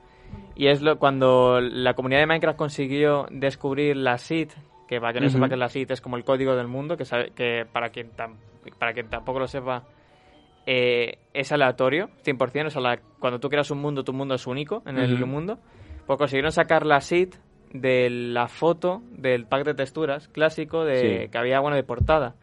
[0.56, 4.50] Y es lo, cuando la comunidad de Minecraft consiguió descubrir la seed,
[4.88, 5.34] que para que no Ujú.
[5.36, 8.12] sepa que la seed es como el código del mundo, que, sabe, que para, quien
[8.15, 8.38] tam-
[8.80, 9.84] para quien tampoco lo sepa,
[10.65, 12.68] eh, es aleatorio, 100%.
[12.68, 15.28] O sea, la- cuando tú creas un mundo, tu mundo es único en el Ujú.
[15.28, 15.60] mundo.
[16.08, 17.30] Pues consiguieron sacar la seed
[17.81, 21.29] de la foto del pack de texturas clásico de, Sí.
[21.29, 22.35] que había, bueno, de portada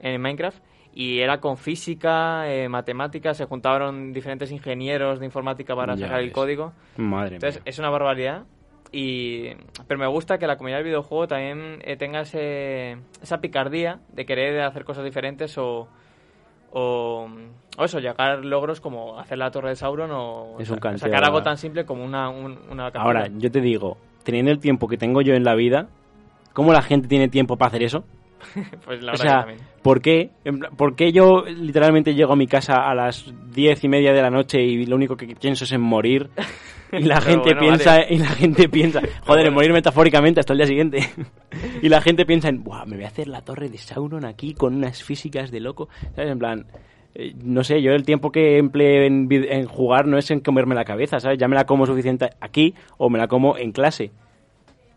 [0.00, 0.62] en Minecraft.
[0.94, 6.20] Y era con física, eh, matemáticas, se juntaron diferentes ingenieros de informática para Ya sacar
[6.20, 6.72] el código.
[6.96, 7.70] Madre Entonces, mía.
[7.70, 8.44] es una barbaridad.
[8.92, 9.48] Y,
[9.88, 14.24] pero me gusta que la comunidad del videojuego también eh, tenga ese, esa picardía de
[14.24, 15.88] querer hacer cosas diferentes o,
[16.72, 17.28] o,
[17.76, 21.42] o eso, llegar logros como hacer la torre de Sauron o Es un sacar algo
[21.42, 22.86] tan simple como una, un- una.
[22.88, 25.88] Ahora, yo te digo, teniendo el tiempo que tengo yo en la vida,
[26.52, 28.04] ¿cómo la gente tiene tiempo para hacer eso?
[28.84, 29.46] pues la o sea.
[29.82, 30.30] ¿por qué?
[30.44, 34.20] En ¿Por qué yo literalmente llego a mi casa a las diez y media de
[34.20, 36.28] la noche y lo único que pienso es en morir?
[36.92, 38.06] Y la gente bueno, piensa, vale.
[38.10, 39.54] y la gente piensa, joder, en bueno.
[39.54, 40.98] morir metafóricamente hasta el día siguiente.
[41.82, 44.54] y la gente piensa en, Buah, me voy a hacer la torre de Sauron aquí
[44.54, 45.88] con unas físicas de loco.
[46.16, 46.32] ¿Sabes?
[46.32, 46.66] En plan,
[47.42, 51.20] no sé, yo el tiempo que emplee en, jugar no es en comerme la cabeza,
[51.20, 51.38] ¿sabes?
[51.38, 54.10] Ya me la como suficiente aquí o me la como en clase.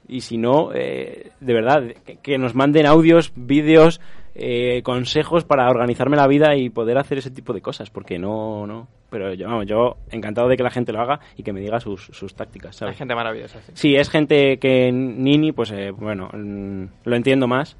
[0.08, 4.02] Y si no, eh, de verdad, que, que nos manden audios, vídeos,
[4.42, 8.66] eh, consejos para organizarme la vida y poder hacer ese tipo de cosas, porque no,
[8.66, 8.88] no.
[9.10, 11.80] Pero yo, vamos, yo encantado de que la gente lo haga y que me diga
[11.82, 12.98] sus, sus tácticas, Hay ¿sabes?
[12.98, 13.72] gente maravillosa, sí.
[13.74, 17.76] Sí, es gente que Nini, pues eh, bueno, mm, lo entiendo más.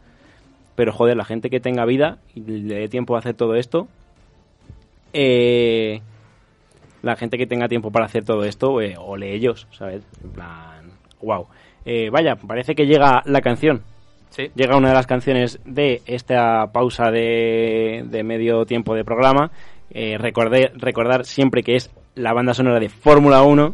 [0.76, 3.88] Pero joder, la gente que tenga vida y le dé tiempo a hacer todo esto.
[5.14, 6.02] Eh,
[7.02, 10.04] la gente que tenga tiempo para hacer todo esto, eh, ole ellos, ¿sabes?
[10.24, 10.92] En plan,
[11.22, 11.48] wow.
[12.12, 13.82] vaya, parece que llega la canción.
[14.30, 19.52] Sí, Llega una de las canciones de esta pausa de, de medio tiempo de programa.
[19.92, 23.74] Eh, recordé, recordar siempre que es la banda sonora de Fórmula 1,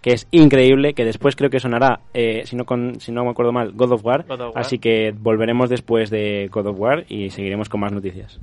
[0.00, 3.30] que es increíble, que después creo que sonará, eh, si, no con, si no me
[3.30, 4.24] acuerdo mal, God of War.
[4.26, 4.64] God of War.
[4.64, 8.40] Así que volveremos después de God of War y seguiremos con más noticias.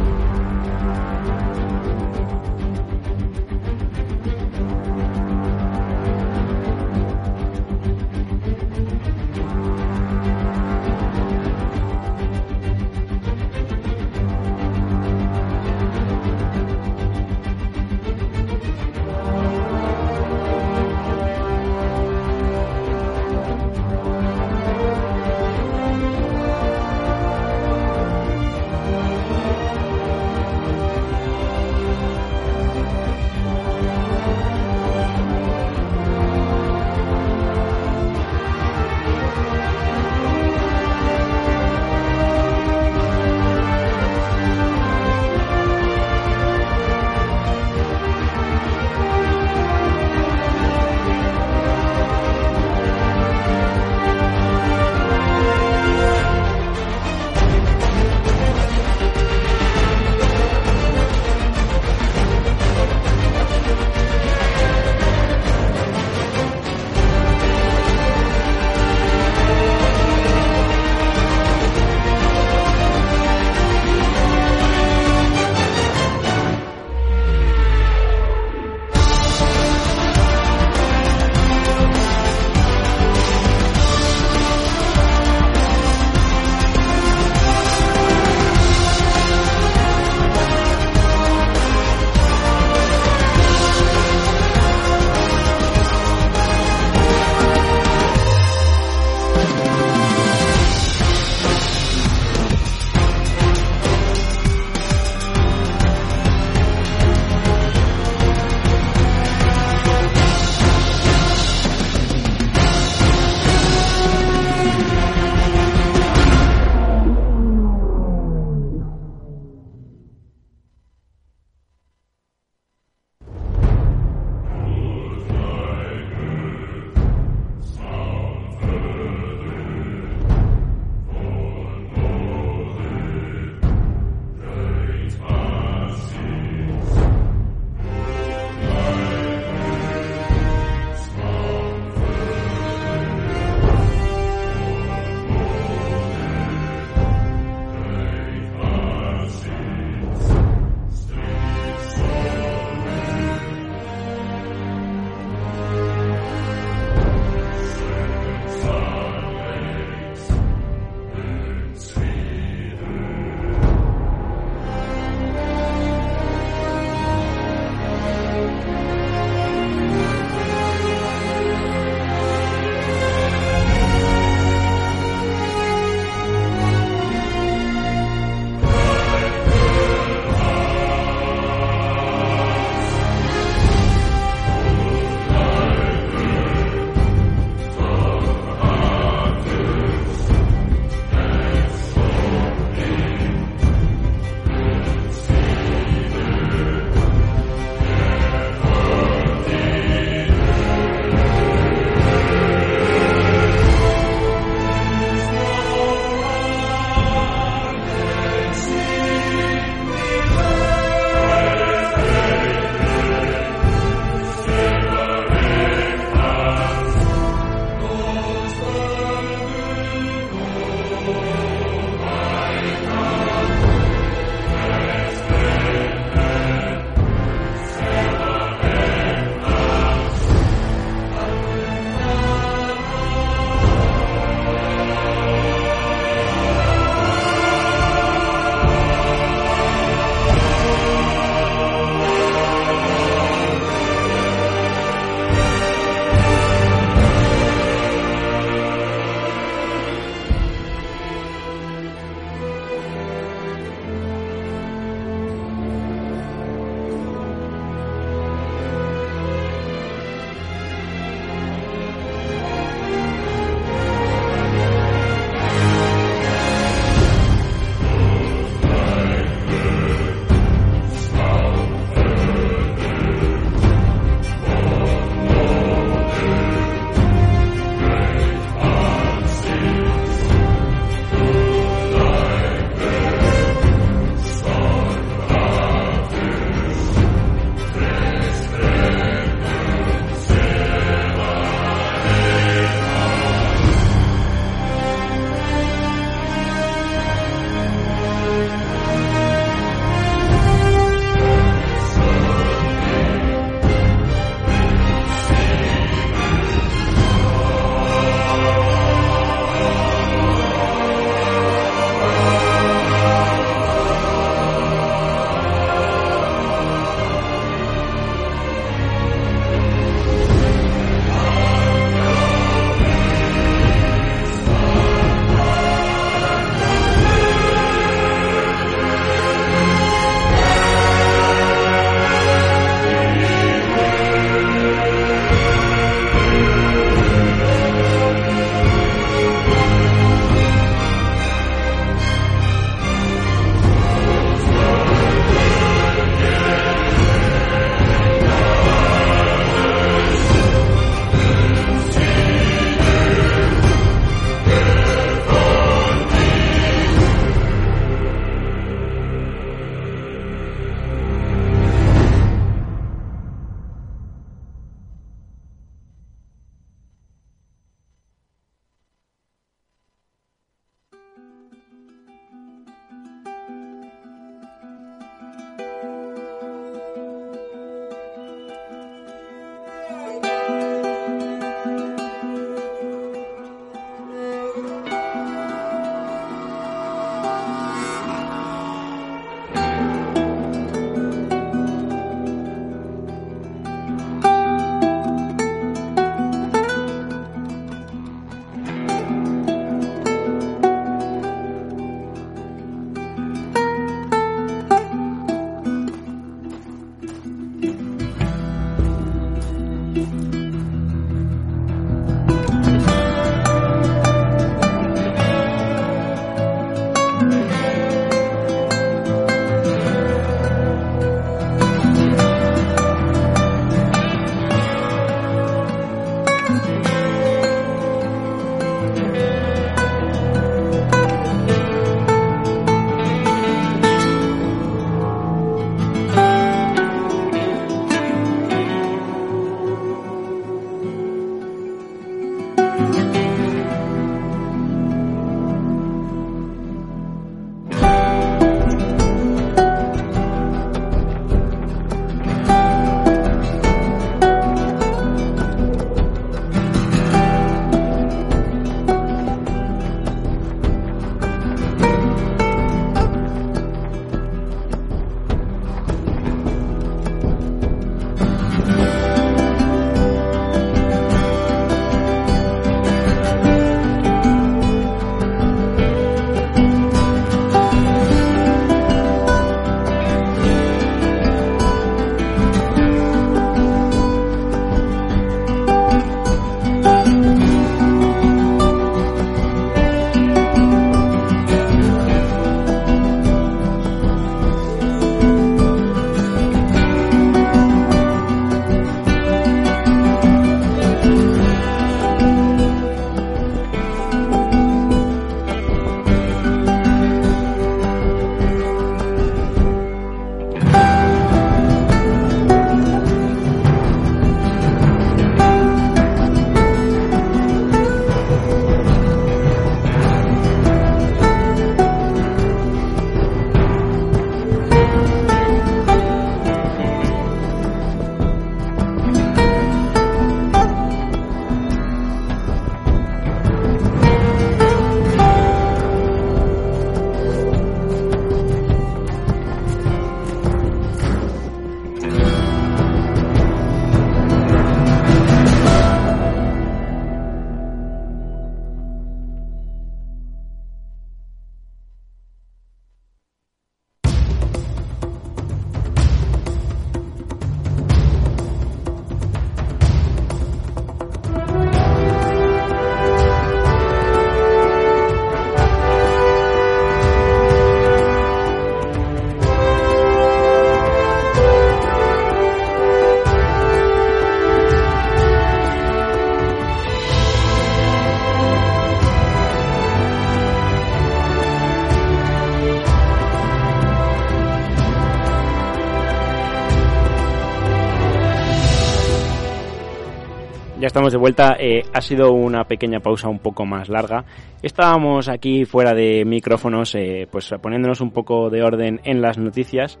[590.98, 591.56] Estamos de vuelta.
[591.60, 594.24] Eh, ha sido una pequeña pausa un poco más larga.
[594.62, 600.00] Estábamos aquí fuera de micrófonos, eh, pues poniéndonos un poco de orden en las noticias.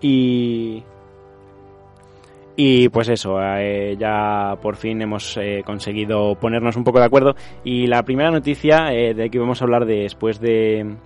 [0.00, 0.82] Y.
[2.56, 7.36] Y pues eso, eh, ya por fin hemos conseguido ponernos un poco de acuerdo.
[7.62, 10.96] Y la primera noticia de que vamos a hablar después de.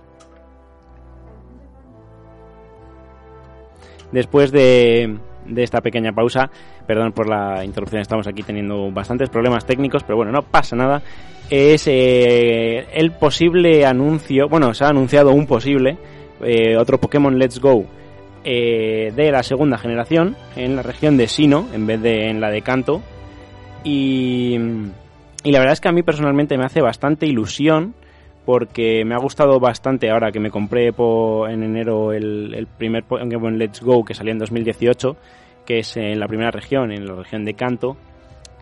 [4.11, 6.49] Después de, de esta pequeña pausa
[6.85, 11.01] Perdón por la interrupción, estamos aquí teniendo bastantes problemas técnicos, pero bueno, no pasa nada.
[11.49, 15.97] Es eh, el posible anuncio, bueno, se ha anunciado un posible,
[16.43, 17.85] eh, otro Pokémon Let's Go
[18.43, 22.49] eh, de la segunda generación en la región de Sino en vez de en la
[22.49, 23.01] de Kanto.
[23.83, 24.57] Y,
[25.43, 27.93] y la verdad es que a mí personalmente me hace bastante ilusión
[28.45, 33.57] porque me ha gustado bastante ahora que me compré en enero el, el primer Pokémon
[33.57, 35.15] Let's Go que salió en 2018
[35.65, 37.97] que es en la primera región, en la región de Canto.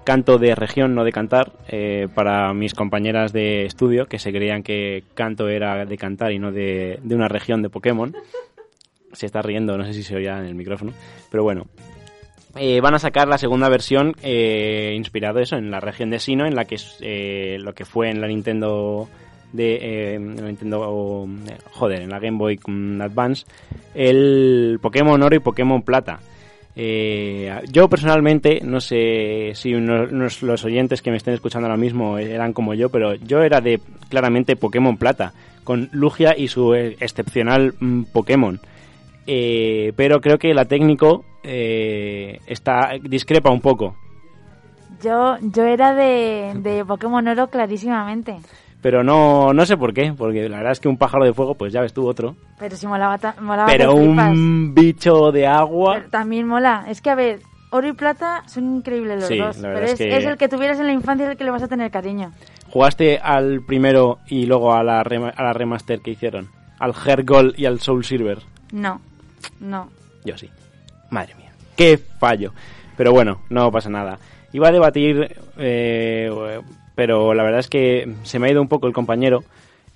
[0.04, 4.64] Canto de región, no de cantar, eh, para mis compañeras de estudio que se creían
[4.64, 8.16] que canto era de cantar y no de, una región de Pokémon.
[9.12, 10.94] Se está riendo, no sé si se oía en el micrófono,
[11.32, 11.66] pero bueno.
[12.56, 16.46] Eh, van a sacar la segunda versión eh, inspirado eso en la región de Sino,
[16.46, 19.10] en la que eh, lo que fue en la Nintendo
[19.54, 21.28] de Nintendo
[21.72, 22.60] joder en la Game Boy
[23.02, 23.46] Advance
[23.94, 26.20] el Pokémon Oro y Pokémon Plata
[26.82, 32.54] eh, yo personalmente, no sé si los oyentes que me estén escuchando ahora mismo eran
[32.54, 35.34] como yo, pero yo era de claramente Pokémon Plata,
[35.66, 38.62] con Lugia y su excepcional mm, Pokémon.
[39.28, 43.98] Eh, pero creo que la técnico eh, está discrepa un poco.
[45.04, 48.38] Yo, yo era de, de Pokémon Oro clarísimamente.
[48.82, 51.56] Pero no, no sé por qué, porque la verdad es que un pájaro de fuego,
[51.56, 52.36] pues ya ves tú otro.
[52.58, 56.04] Pero si molaba, molaba Pero un bicho de agua.
[56.10, 56.86] también mola.
[56.88, 59.58] Es que, a ver, oro y plata son increíbles los dos.
[59.62, 61.92] pero es, el que tuvieras en la infancia es el que le vas a tener
[61.92, 62.32] cariño.
[62.72, 66.50] ¿Jugaste al primero y luego a la, a la remaster que hicieron?
[66.80, 66.94] ¿Al
[67.26, 68.40] Gold y al Soul Silver?
[68.72, 69.02] No,
[69.60, 69.90] no.
[70.24, 70.50] Yo sí.
[71.10, 71.52] Madre mía.
[71.76, 72.54] Qué fallo.
[72.96, 74.20] Pero bueno, no pasa nada.
[74.54, 76.30] Iba a debatir, eh,
[77.00, 79.46] pero la verdad es que se me ha ido un poco el compañero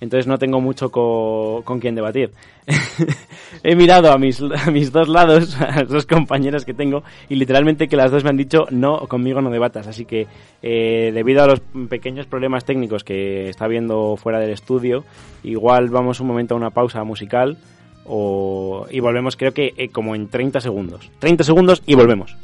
[0.00, 2.30] entonces no tengo mucho con quien debatir.
[3.62, 7.36] He mirado a mis, a mis dos lados, a las dos compañeras que tengo, y
[7.36, 9.86] literalmente que las dos me han dicho, no, conmigo no debatas.
[9.86, 10.26] Así que,
[10.62, 15.04] eh, debido a los pequeños problemas técnicos que está viendo fuera del estudio,
[15.42, 17.56] igual vamos un momento a una pausa musical
[18.06, 21.10] o, y volvemos creo que eh, como en 30 segundos.
[21.20, 22.36] 30 segundos y volvemos.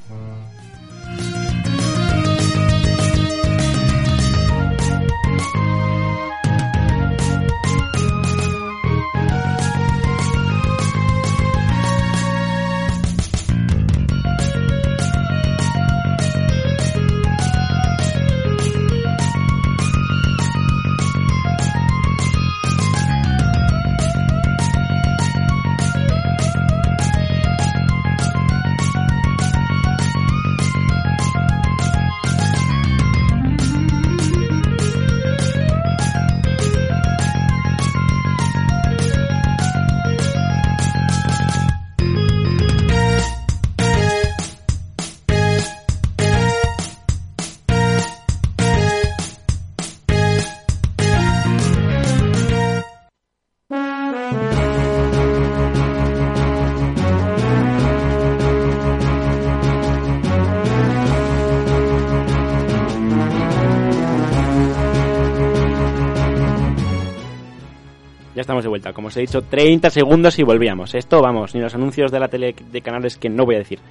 [69.20, 70.94] He dicho, 30 segundos y volvíamos.
[70.94, 73.78] Esto, vamos, ni los anuncios de la tele de canales que no voy a decir.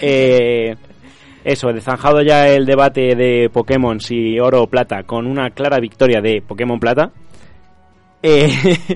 [0.00, 0.74] Eh,
[1.44, 6.22] eso, zanjado ya el debate de Pokémon si oro o plata con una clara victoria
[6.22, 7.10] de Pokémon Plata.
[8.22, 8.48] Eh,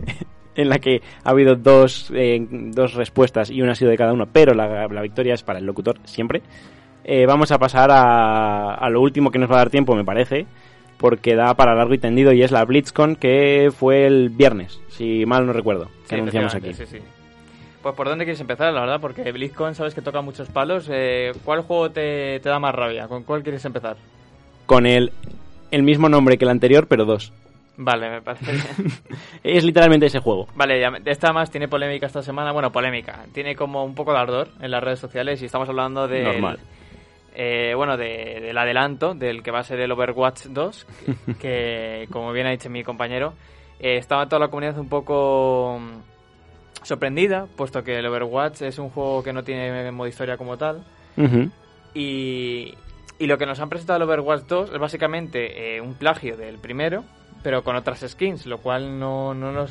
[0.55, 4.14] en la que ha habido dos, eh, dos respuestas y una ha sido de cada
[4.14, 6.41] uno, pero la, victoria es para el locutor siempre.
[7.26, 10.47] vamos a pasar a, a, lo último que nos va a dar tiempo, me parece,
[10.99, 15.26] porque da para largo y tendido y es la BlitzCon que fue el viernes, si
[15.26, 16.72] mal no recuerdo, que anunciamos aquí.
[16.74, 16.99] Sí, sí.
[17.82, 20.88] Pues por dónde quieres empezar, la verdad, porque BlitzCon sabes que toca muchos palos.
[20.90, 23.07] Eh, ¿Cuál juego te, da más rabia?
[23.07, 23.97] ¿Con cuál quieres empezar?
[24.66, 25.12] Con el,
[25.70, 27.32] el mismo nombre que el anterior, pero dos.
[27.76, 28.53] Vale, me parece
[29.44, 30.49] es literalmente ese juego.
[30.57, 32.51] Vale, esta más tiene polémica esta semana.
[32.51, 33.26] Bueno, polémica.
[33.32, 36.24] Tiene como un poco de ardor en las redes sociales y estamos hablando de...
[36.24, 36.59] Normal.
[37.39, 40.87] Eh, bueno, del adelanto del que va a ser el Overwatch 2,
[41.39, 43.34] que, como bien ha dicho mi compañero,
[43.78, 48.89] eh, estaba toda la comunidad un poco mm, sorprendida, puesto que el Overwatch es un
[48.89, 50.82] juego que no tiene modo historia como tal.
[51.93, 52.74] y,
[53.18, 56.57] y, lo que nos han presentado el Overwatch 2 es básicamente eh, un plagio del
[56.57, 57.05] primero,
[57.47, 59.70] pero con otras skins, lo cual no, no nos...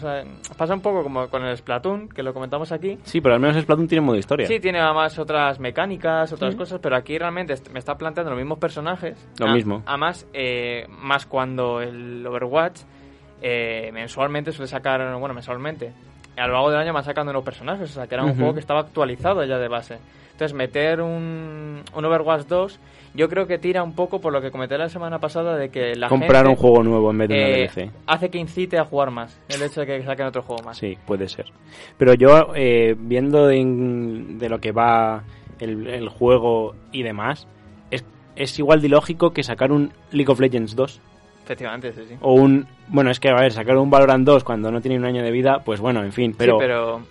[0.57, 2.97] Pasa un poco como con el Splatoon, que lo comentamos aquí.
[3.03, 4.47] Sí, pero al menos Splatoon tiene modo historia.
[4.47, 8.59] Sí, tiene además otras mecánicas, otras cosas, pero aquí realmente me está planteando los mismos
[8.59, 9.27] personajes.
[9.41, 9.83] Lo mismo.
[9.85, 12.79] Además, eh, más cuando el Overwatch
[13.41, 15.91] eh, mensualmente suele sacar, bueno, mensualmente,
[16.37, 18.53] a lo largo del año van sacando nuevos personajes, o sea, que era un juego
[18.53, 19.97] que estaba actualizado ya de base.
[20.31, 22.79] Entonces, meter un, un Overwatch 2
[23.15, 25.95] yo creo que tira un poco por lo que comenté la semana pasada de que
[25.95, 27.91] la Comprar un juego nuevo en vez de una eh, DLC.
[28.07, 30.77] Hace que incite a jugar más, el hecho de que saquen otro juego más.
[30.77, 31.45] Sí, puede ser.
[31.97, 35.23] Pero yo, eh, viendo de, lo que va
[35.59, 37.47] el, juego y demás,
[37.91, 38.03] es,
[38.35, 41.01] es igual de lógico que sacar un League of Legends 2.
[41.45, 42.15] Efectivamente, sí, sí.
[42.21, 42.67] O un...
[42.87, 45.31] Bueno, es que, a ver, sacar un Valorant 2 cuando no tiene un año de
[45.31, 46.53] vida, pues bueno, en fin, pero...
[46.53, 47.01] Sí, pero...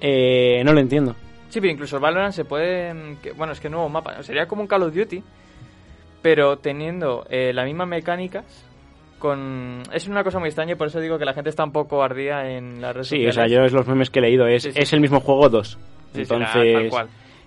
[0.00, 1.14] Eh, no lo entiendo.
[1.50, 2.94] Sí, pero incluso el Valorant se puede...
[3.36, 4.22] Bueno, es que nuevo mapa.
[4.22, 5.22] Sería como un Call of Duty,
[6.22, 8.44] pero teniendo eh, las mismas mecánicas
[9.18, 9.82] con...
[9.92, 12.02] Es una cosa muy extraña y por eso digo que la gente está un poco
[12.02, 14.46] ardía en las redes sí, o sea, yo es los memes que he leído.
[14.46, 15.78] Es, es el mismo juego 2.
[16.14, 16.92] Entonces...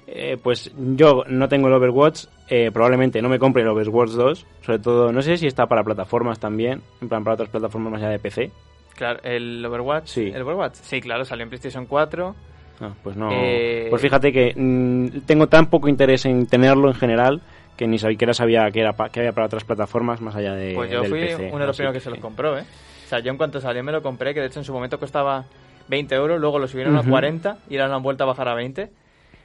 [0.06, 4.46] Eh, pues yo no tengo el Overwatch, eh, probablemente no me compre el Overwatch 2,
[4.62, 8.02] sobre todo, no sé si está para plataformas también, en plan para otras plataformas más
[8.02, 8.52] allá de PC.
[8.96, 10.32] Claro, el Overwatch, sí.
[10.34, 12.36] el Overwatch, sí, claro, salió en PlayStation 4,
[12.80, 13.30] Ah, pues no.
[13.32, 17.42] Eh, pues fíjate que mm, tengo tan poco interés en tenerlo en general
[17.78, 20.74] que ni siquiera sabía que, era que había para otras plataformas más allá de.
[20.76, 21.22] Pues yo fui
[21.52, 22.64] uno de los primeros que, se los compró, ¿eh?
[22.64, 25.00] O sea, yo en cuanto salió me lo compré, que de hecho en su momento
[25.00, 25.46] costaba
[25.88, 28.56] 20 euros, luego lo subieron a 40 y ahora lo han vuelto a bajar a
[28.56, 28.90] 20.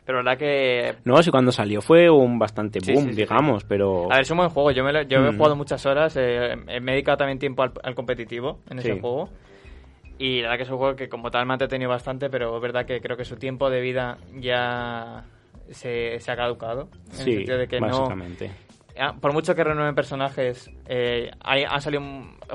[0.04, 0.94] Pero la verdad que...
[1.04, 4.10] No, si cuando salió fue un bastante boom, digamos, pero...
[4.10, 4.70] A ver, es un buen juego.
[4.70, 7.94] Yo, me yo he jugado muchas horas, eh, me he dedicado también tiempo al, al
[7.94, 9.28] competitivo en ese juego.
[10.18, 12.56] Y la verdad que es un juego que como tal me ha entretenido bastante, pero
[12.56, 15.24] es verdad que creo que su tiempo de vida ya
[15.70, 16.88] se, se ha caducado.
[17.10, 18.50] En sí, el sentido de que básicamente.
[18.98, 22.02] No, por mucho que renueven personajes, eh, hay, han salido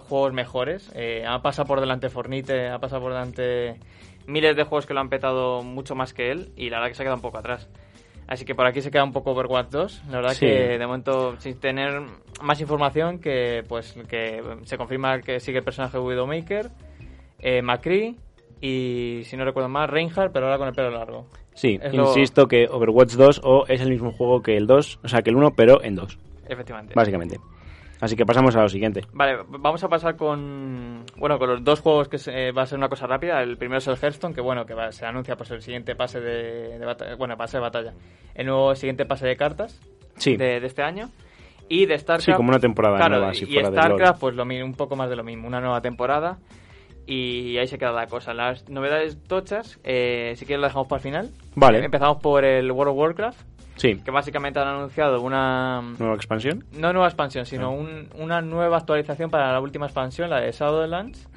[0.10, 0.92] juegos mejores.
[0.94, 3.80] Eh, ha pasado por delante Fornite, ha pasado por delante
[4.28, 6.96] miles de juegos que lo han petado mucho más que él y la verdad que
[6.96, 7.70] se ha quedado un poco atrás.
[8.28, 10.04] Así que por aquí se queda un poco Overwatch 2.
[10.10, 12.02] La verdad que de momento sin tener
[12.42, 16.70] más información que pues que se confirma que sigue el personaje Widowmaker,
[17.44, 18.16] eh, McCree
[18.62, 21.28] y si no recuerdo más Reinhardt, pero ahora con el pelo largo.
[21.54, 25.22] Sí, insisto que Overwatch 2 o es el mismo juego que el 2, o sea
[25.22, 26.18] que el 1 pero en 2.
[26.48, 26.94] Efectivamente.
[26.96, 27.40] Básicamente.
[28.00, 29.02] Así que pasamos a lo siguiente.
[29.14, 32.78] Vale, vamos a pasar con bueno con los dos juegos que se, va a ser
[32.78, 33.42] una cosa rápida.
[33.42, 36.80] El primero es el Hearthstone, que bueno que se anuncia pues el siguiente pase de,
[36.86, 37.94] batalla, bueno pase de batalla,
[38.34, 39.80] el nuevo siguiente pase de cartas
[40.26, 41.10] de, este año
[41.68, 42.26] y de StarCraft.
[42.26, 43.34] Sí, como una temporada nueva.
[43.34, 46.40] y StarCraft pues lo un poco más de lo mismo, una nueva temporada
[47.06, 48.34] y ahí se queda la cosa.
[48.34, 51.30] Las novedades tochas, eh, si quieres las dejamos para el final.
[51.56, 51.84] Vale.
[51.84, 53.96] Empezamos por el World of Warcraft Sí.
[54.04, 55.82] Que básicamente han anunciado una...
[55.98, 56.64] ¿Nueva expansión?
[56.74, 58.06] No nueva expansión, sino ah.
[58.16, 61.28] una nueva actualización para la última expansión, la de Shadowlands,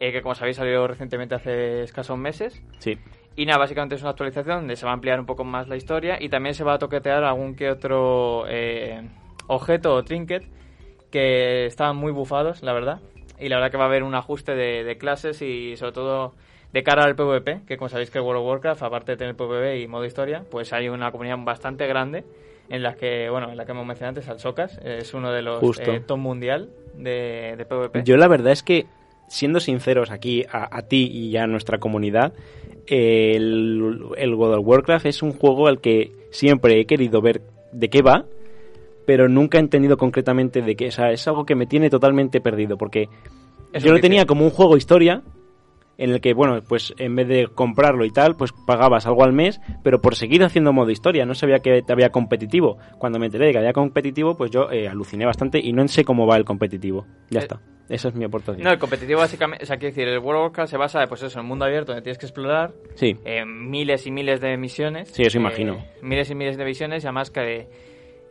[0.00, 2.62] eh, que como sabéis salió recientemente hace escasos meses.
[2.78, 2.98] Sí.
[3.34, 5.76] Y nada, básicamente es una actualización donde se va a ampliar un poco más la
[5.76, 9.02] historia y también se va a toquetear algún que otro eh,
[9.46, 10.44] objeto o trinket
[11.10, 13.00] que estaban muy bufados, la verdad.
[13.38, 16.34] Y la verdad que va a haber un ajuste de clases y sobre todo
[16.72, 19.80] de cara al PvP, que como sabéis que World of Warcraft, aparte de tener PvP
[19.80, 22.24] y modo historia, pues hay una comunidad bastante grande
[22.68, 25.40] en la que, bueno, en la que hemos mencionado antes, al Socas, es uno de
[25.40, 28.02] los eh, top mundial de, PvP.
[28.04, 28.84] Yo la verdad es que,
[29.28, 32.34] siendo sinceros aquí a, ti y a nuestra comunidad,
[32.86, 37.40] el, el World of Warcraft es un juego al que siempre he querido ver
[37.72, 38.26] de qué va,
[39.06, 40.88] pero nunca he entendido concretamente de qué.
[40.88, 43.08] O sea, es algo que me tiene totalmente perdido, porque
[43.72, 45.22] yo lo tenía como un juego historia,
[45.98, 49.32] en el que, bueno, pues en vez de comprarlo y tal, pues pagabas algo al
[49.32, 52.78] mes, pero por seguir haciendo modo historia, no sabía que había competitivo.
[52.98, 56.04] Cuando me enteré de que había competitivo, pues yo eh, aluciné bastante y no sé
[56.04, 57.06] cómo va el competitivo.
[57.30, 57.60] Ya eh, está.
[57.88, 58.64] Esa es mi aportación.
[58.64, 61.22] No, el competitivo básicamente, o sea, quiero decir, el World of Warcraft se basa, pues
[61.22, 62.72] eso, en un mundo abierto donde tienes que explorar.
[62.94, 63.16] Sí.
[63.46, 65.08] miles y miles de misiones.
[65.10, 65.74] Sí, eso imagino.
[65.74, 67.68] Eh, miles y miles de misiones y además que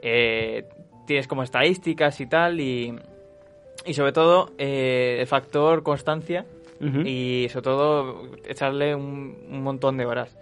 [0.02, 2.96] tienes como estadísticas y tal y,
[3.86, 6.46] y sobre todo el factor constancia
[6.80, 10.38] y sobre todo echarle un, montón de horas.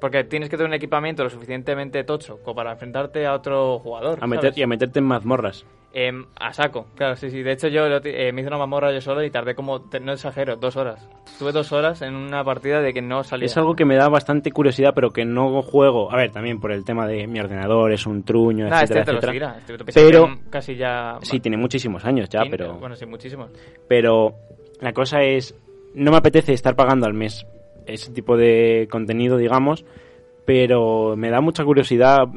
[0.00, 4.18] Porque tienes que tener un equipamiento lo suficientemente tocho como para enfrentarte a otro jugador.
[4.20, 5.64] A meter, y a meterte en mazmorras.
[5.98, 7.42] Em, a saco, claro, sí, sí.
[7.42, 10.56] De hecho, yo eh, me hice una mazmorra yo solo y tardé como, no exagero,
[10.56, 11.08] dos horas.
[11.24, 13.46] Estuve dos horas en una partida de que no salía.
[13.46, 16.12] Es algo que me da bastante curiosidad, pero que no juego.
[16.12, 19.56] A ver, también por el tema de mi ordenador, es un truño, etcétera, este etcétera.
[19.86, 21.16] Este pero casi ya.
[21.22, 22.74] Sí, tiene muchísimos años ya, pero.
[22.74, 23.50] Bueno, sí, muchísimos.
[23.88, 24.34] Pero
[24.82, 25.54] la cosa es
[25.94, 27.46] no me apetece estar pagando al mes
[27.86, 29.86] ese tipo de contenido, digamos,
[30.44, 32.28] pero me da mucha curiosidad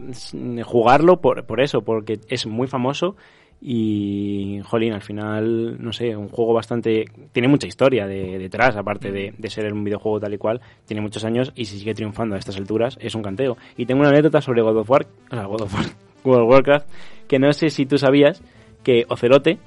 [0.63, 3.17] jugarlo por, por eso, porque es muy famoso
[3.61, 7.05] y, jolín, al final, no sé, un juego bastante...
[7.33, 11.25] Tiene mucha historia de, detrás, aparte de, ser un videojuego tal y cual, tiene muchos
[11.25, 13.57] años y si sigue triunfando a estas alturas es un canteo.
[13.75, 15.85] Y tengo una anécdota sobre God of War, o sea, God of War,
[16.23, 16.89] World of Warcraft,
[17.27, 18.41] que no sé si tú sabías
[18.83, 19.57] que Ocelote,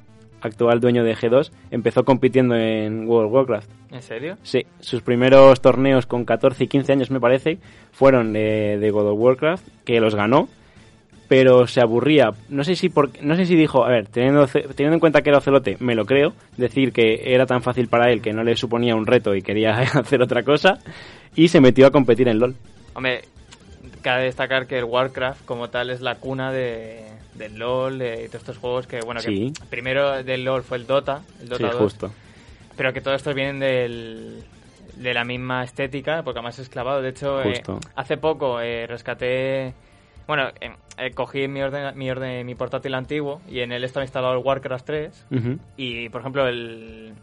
[0.41, 3.71] actual dueño de G2, empezó compitiendo en World of Warcraft.
[3.91, 4.39] ¿En serio?
[4.43, 7.59] Sí, sus primeros torneos con 14 y 15 años me parece
[7.91, 10.49] fueron de, de God of Warcraft, que los ganó,
[11.33, 12.33] pero se aburría.
[12.51, 15.31] No sé si por, no sé si dijo, a ver, teniendo, teniendo en cuenta que
[15.31, 18.55] era Ocelote, me lo creo, decir que era tan fácil para él que no le
[18.55, 20.81] suponía un reto y quería hacer otra cosa,
[21.35, 22.55] y se metió a competir en LOL.
[22.93, 23.23] Hombre,
[24.03, 28.43] cabe destacar que el Warcraft como tal es la cuna de, del LOL y todos
[28.43, 32.13] estos juegos que, bueno, que primero del LOL fue el Dota, el Dota sí, justo.
[32.77, 34.45] pero que todos estos vienen del,
[34.97, 37.01] de la misma estética, porque además es clavado.
[37.01, 37.63] De hecho, eh,
[37.97, 39.73] hace poco eh, rescaté,
[40.27, 44.35] bueno, eh, cogí mi, orden, mi, orden, mi portátil antiguo y en él estaba instalado
[44.35, 45.27] el Warcraft 3
[45.77, 47.15] y, por ejemplo, el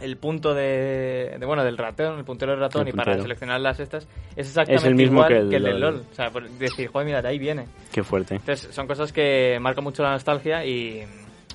[0.00, 4.06] el punto de, bueno del ratón, el puntero del ratón y para seleccionar las estas
[4.36, 6.04] es exactamente el mismo igual que el, del LOL.
[6.10, 7.66] O sea, por decir, joder, mira, de ahí viene.
[7.92, 8.34] Qué fuerte.
[8.34, 11.04] Entonces, son cosas que marcan mucho la nostalgia y,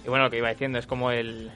[0.08, 1.52] bueno, lo que iba diciendo es como el...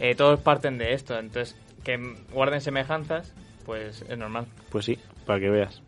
[0.00, 1.96] Eh, todos parten de esto, entonces que
[2.32, 3.32] guarden semejanzas,
[3.64, 4.46] pues es normal.
[4.70, 5.82] Pues sí, para que veas.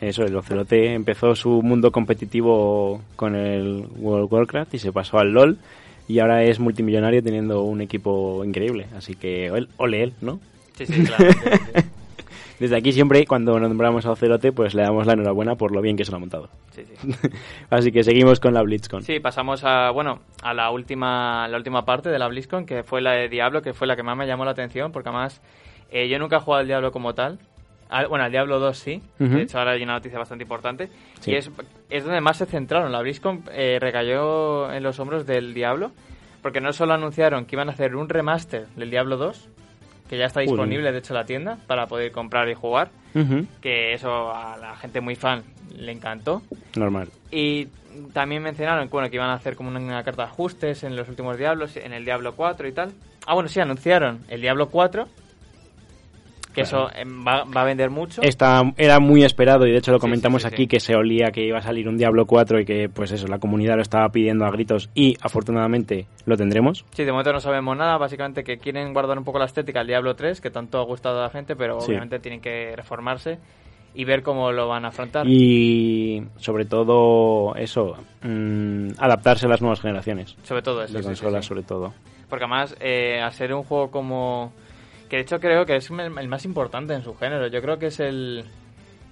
[0.00, 5.18] Eso, el Ocelote empezó su mundo competitivo con el World of Warcraft y se pasó
[5.18, 5.58] al LOL
[6.06, 8.86] y ahora es multimillonario teniendo un equipo increíble.
[8.96, 10.38] Así que ole él, ¿no?
[10.74, 11.24] Sí, sí, claro.
[12.58, 15.96] Desde aquí siempre, cuando nombramos a Ocelote, pues le damos la enhorabuena por lo bien
[15.96, 16.48] que se lo ha montado.
[16.70, 17.10] Sí, sí.
[17.70, 19.02] Así que seguimos con la BlitzCon.
[19.02, 23.02] Sí, pasamos a, bueno, a la última, la última parte de la BlitzCon, que fue
[23.02, 25.42] la de Diablo, que fue la que más me llamó la atención, porque además
[25.90, 27.38] eh, yo nunca he jugado al Diablo como tal,
[28.08, 29.02] bueno, al Diablo 2 sí.
[29.18, 30.88] De hecho, ahora hay una noticia bastante importante.
[31.24, 31.50] Y es,
[31.90, 32.92] es, donde más se centraron.
[32.92, 35.92] La BlizzCon eh, recayó en los hombros del Diablo.
[36.42, 39.48] Porque no solo anunciaron que iban a hacer un remaster del Diablo 2,
[40.08, 42.90] que ya está disponible, de hecho, en la tienda para poder comprar y jugar.
[43.60, 45.42] Que eso a la gente muy fan
[45.76, 46.42] le encantó.
[46.76, 47.08] Normal.
[47.30, 47.68] Y
[48.12, 51.38] también mencionaron bueno, que iban a hacer como una, carta de ajustes en los últimos
[51.38, 52.92] Diablos, en el Diablo 4 y tal.
[53.26, 55.08] Ah, bueno, sí, anunciaron el Diablo 4
[56.56, 58.22] que eso em, va, a vender mucho.
[58.22, 61.62] Era muy esperado y de hecho lo comentamos aquí que se olía que iba a
[61.62, 64.88] salir un Diablo 4 y que pues eso, la comunidad lo estaba pidiendo a gritos
[64.94, 66.86] y afortunadamente lo tendremos.
[66.92, 69.88] Sí, de momento no sabemos nada, básicamente que quieren guardar un poco la estética del
[69.88, 73.38] Diablo 3 que tanto ha gustado a la gente, pero obviamente tienen que reformarse
[73.94, 75.26] y ver cómo lo van a afrontar.
[75.26, 80.36] Y sobre todo eso, mm, adaptarse a las nuevas generaciones.
[80.42, 80.94] Sobre todo eso.
[80.94, 81.92] De consolas sobre todo.
[82.30, 84.52] Porque además, eh, a ser un juego como
[85.08, 87.46] que de hecho creo que es el más importante en su género.
[87.48, 88.44] Yo creo que es el,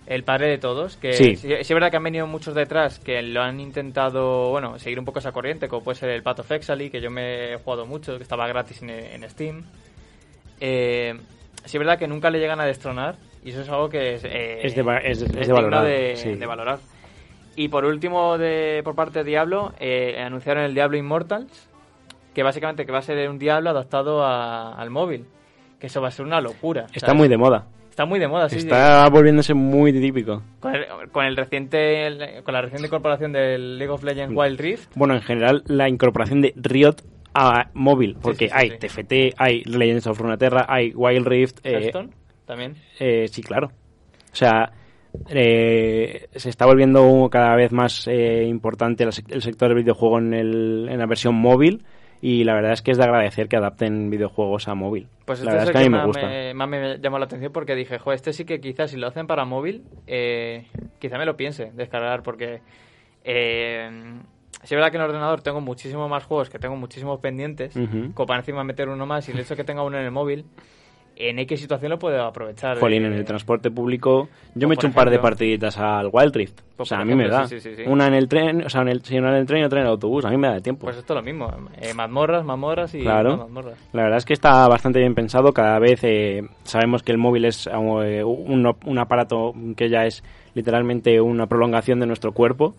[0.07, 0.97] el padre de todos.
[0.97, 1.39] Que sí.
[1.45, 5.19] es verdad que han venido muchos detrás que lo han intentado, bueno, seguir un poco
[5.19, 8.17] esa corriente, como puede ser el Path of Exile, que yo me he jugado mucho,
[8.17, 9.65] que estaba gratis en, Steam.
[10.61, 11.15] Eh,
[11.65, 14.25] sí es verdad que nunca le llegan a destronar y eso es algo que es,
[14.25, 15.85] eh, es, de, valorar.
[15.85, 16.79] De, valorar.
[17.57, 21.69] Y por último, de, por parte de Diablo, eh, anunciaron el Diablo Immortals,
[22.35, 25.27] que básicamente que va a ser un Diablo adaptado al móvil
[25.85, 26.87] que eso va a ser una locura.
[26.95, 27.67] Está muy de moda.
[27.91, 28.57] Está muy de moda, sí.
[28.57, 30.43] Está volviéndose muy típico.
[30.59, 34.93] Con el, reciente, con la reciente incorporación del League of Legends Wild Rift.
[34.97, 36.97] Bueno, en general la incorporación de Riot
[37.35, 41.59] a móvil, porque hay TFT, hay Legends of Runeterra, hay Wild Rift.
[41.65, 41.93] Eh,
[42.47, 42.77] también.
[42.99, 43.67] Eh, sí, claro.
[44.33, 44.73] O sea,
[45.29, 50.89] eh, se está volviendo cada vez más eh, importante el, sector del videojuego en, el,
[50.91, 51.85] en la versión móvil
[52.27, 55.09] y la verdad es que es de agradecer que adapten videojuegos a móvil.
[55.27, 56.27] Pues la este verdad es, que, a mí me gusta.
[56.27, 59.09] Me, más me llamó la atención porque dije, jo, este sí que quizás si lo
[59.09, 60.65] hacen para móvil, eh,
[61.01, 62.63] quizá me lo piense descargar porque...
[63.25, 63.91] Eh,
[64.63, 67.75] es verdad que en el ordenador tengo muchísimos más juegos, que tengo muchísimos pendientes,
[68.15, 70.11] como para encima meter uno más y el hecho de que tenga uno en el
[70.11, 70.47] móvil,
[71.17, 72.79] en X situación lo puedo aprovechar.
[72.79, 76.35] Jolín, en el transporte público yo me he hecho un par de partiditas al Wild
[76.35, 76.61] Rift.
[76.77, 77.47] o sea, a mí me da.
[77.87, 79.81] una en el tren, o sea, en el, si una en el tren y otra
[79.81, 80.87] en el autobús, a mí me da tiempo.
[80.87, 83.49] Pues esto es lo mismo, eh, mazmorras, mazmorras y claro.
[83.93, 87.45] La verdad es que está bastante bien pensado, cada vez eh, sabemos que el móvil
[87.45, 90.23] es eh, un, un aparato que ya es
[90.55, 92.75] literalmente una prolongación de nuestro cuerpo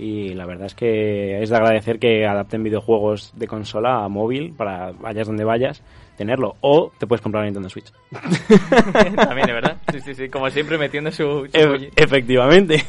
[0.00, 4.54] y la verdad es que es de agradecer que adapten videojuegos de consola a móvil
[4.56, 5.82] para vayas donde vayas
[6.16, 6.56] tenerlo.
[6.60, 7.92] O te puedes comprar Nintendo Switch.
[9.16, 9.76] También, de verdad.
[9.92, 10.28] Sí, sí, sí.
[10.28, 11.48] Como siempre metiendo su...
[11.96, 12.84] efectivamente.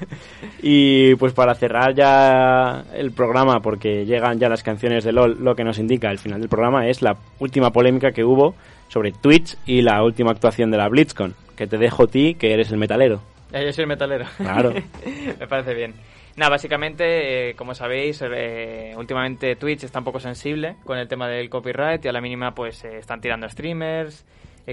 [0.62, 5.54] y pues para cerrar ya el programa, porque llegan ya las canciones de LOL, lo
[5.54, 8.54] que nos indica el final del programa es la última polémica que hubo
[8.88, 11.34] sobre Twitch y la última actuación de la BlitzCon.
[11.56, 13.20] Que te dejo a ti, que eres el metalero.
[13.52, 14.24] yo soy el metalero.
[14.36, 14.72] Claro.
[15.40, 15.94] Me parece bien.
[16.38, 21.26] Nada, básicamente, eh, como sabéis, eh, últimamente Twitch está un poco sensible con el tema
[21.26, 24.24] del copyright y a la mínima pues eh, están tirando streamers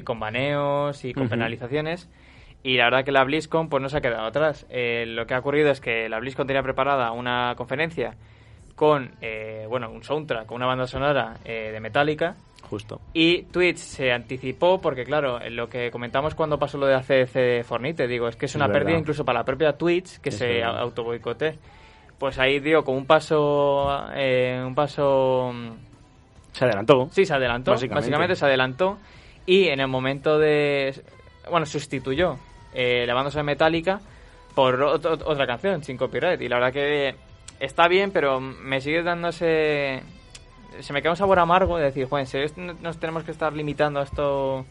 [0.03, 2.07] con baneos y con penalizaciones.
[2.61, 4.68] Y la verdad que la BlizzCon pues no se ha quedado atrás.
[4.70, 8.16] lo que ha ocurrido es que la BlizzCon tenía preparada una conferencia
[8.76, 9.16] con,
[9.68, 12.36] bueno, un soundtrack, con una banda sonora de Metallica
[12.70, 12.99] Justo.
[13.13, 18.07] Y Twitch se anticipó porque, claro, lo que comentamos cuando pasó lo de ACC Fornite,
[18.07, 21.57] digo, es que es una pérdida incluso para la propia Twitch que se auto boicote.
[22.18, 25.53] Pues ahí dio como un paso, eh, un paso...
[26.53, 27.09] Se adelantó.
[27.11, 27.72] Sí, se adelantó.
[27.72, 28.36] Básicamente.
[28.36, 28.97] se adelantó.
[29.45, 31.03] Y en el momento de...
[31.49, 32.38] Bueno, sustituyó
[32.74, 33.99] eh, la banda sonora metálica
[34.55, 36.41] por otra canción sin copyright.
[36.41, 37.16] Y la verdad que
[37.59, 40.01] está bien, pero me sigue dando ese
[40.82, 42.28] se me queda un sabor amargo de decir, joder,
[42.82, 44.65] nos tenemos que estar limitando a esto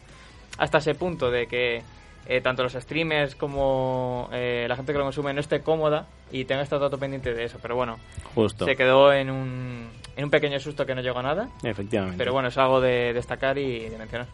[0.57, 1.83] hasta ese punto de que
[2.27, 6.45] eh, tanto los streamers como eh, la gente que lo consume no esté cómoda y
[6.45, 7.59] tenga este dato pendiente de eso.
[7.61, 7.99] Pero bueno,
[8.33, 8.65] Justo.
[8.65, 11.49] se quedó en un, en un pequeño susto que no llegó a nada.
[11.63, 12.17] Efectivamente.
[12.17, 14.27] Pero bueno, es algo de destacar y de mencionar.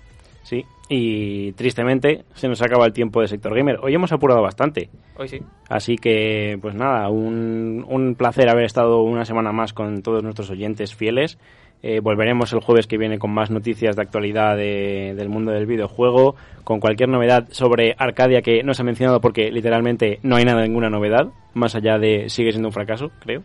[0.44, 3.80] Sí, y tristemente se nos acaba el tiempo de Sector Gamer.
[3.82, 4.90] Hoy hemos apurado bastante.
[5.18, 5.40] Hoy sí.
[5.70, 10.50] Así que, pues nada, un, un placer haber estado una semana más con todos nuestros
[10.50, 11.38] oyentes fieles.
[11.84, 16.36] Eh, volveremos el jueves que viene con más noticias de actualidad del mundo del videojuego,
[16.64, 20.62] con cualquier novedad sobre Arcadia que no se ha mencionado porque literalmente no hay nada,
[20.62, 23.42] ninguna novedad, más allá de sigue siendo un fracaso, creo.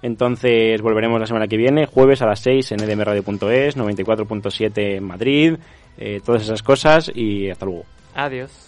[0.00, 5.56] Entonces volveremos la semana que viene, jueves a las 6 en edmradio.es, 94.7 en Madrid,
[5.98, 7.84] eh, todas esas cosas y hasta luego.
[8.14, 8.65] Adiós.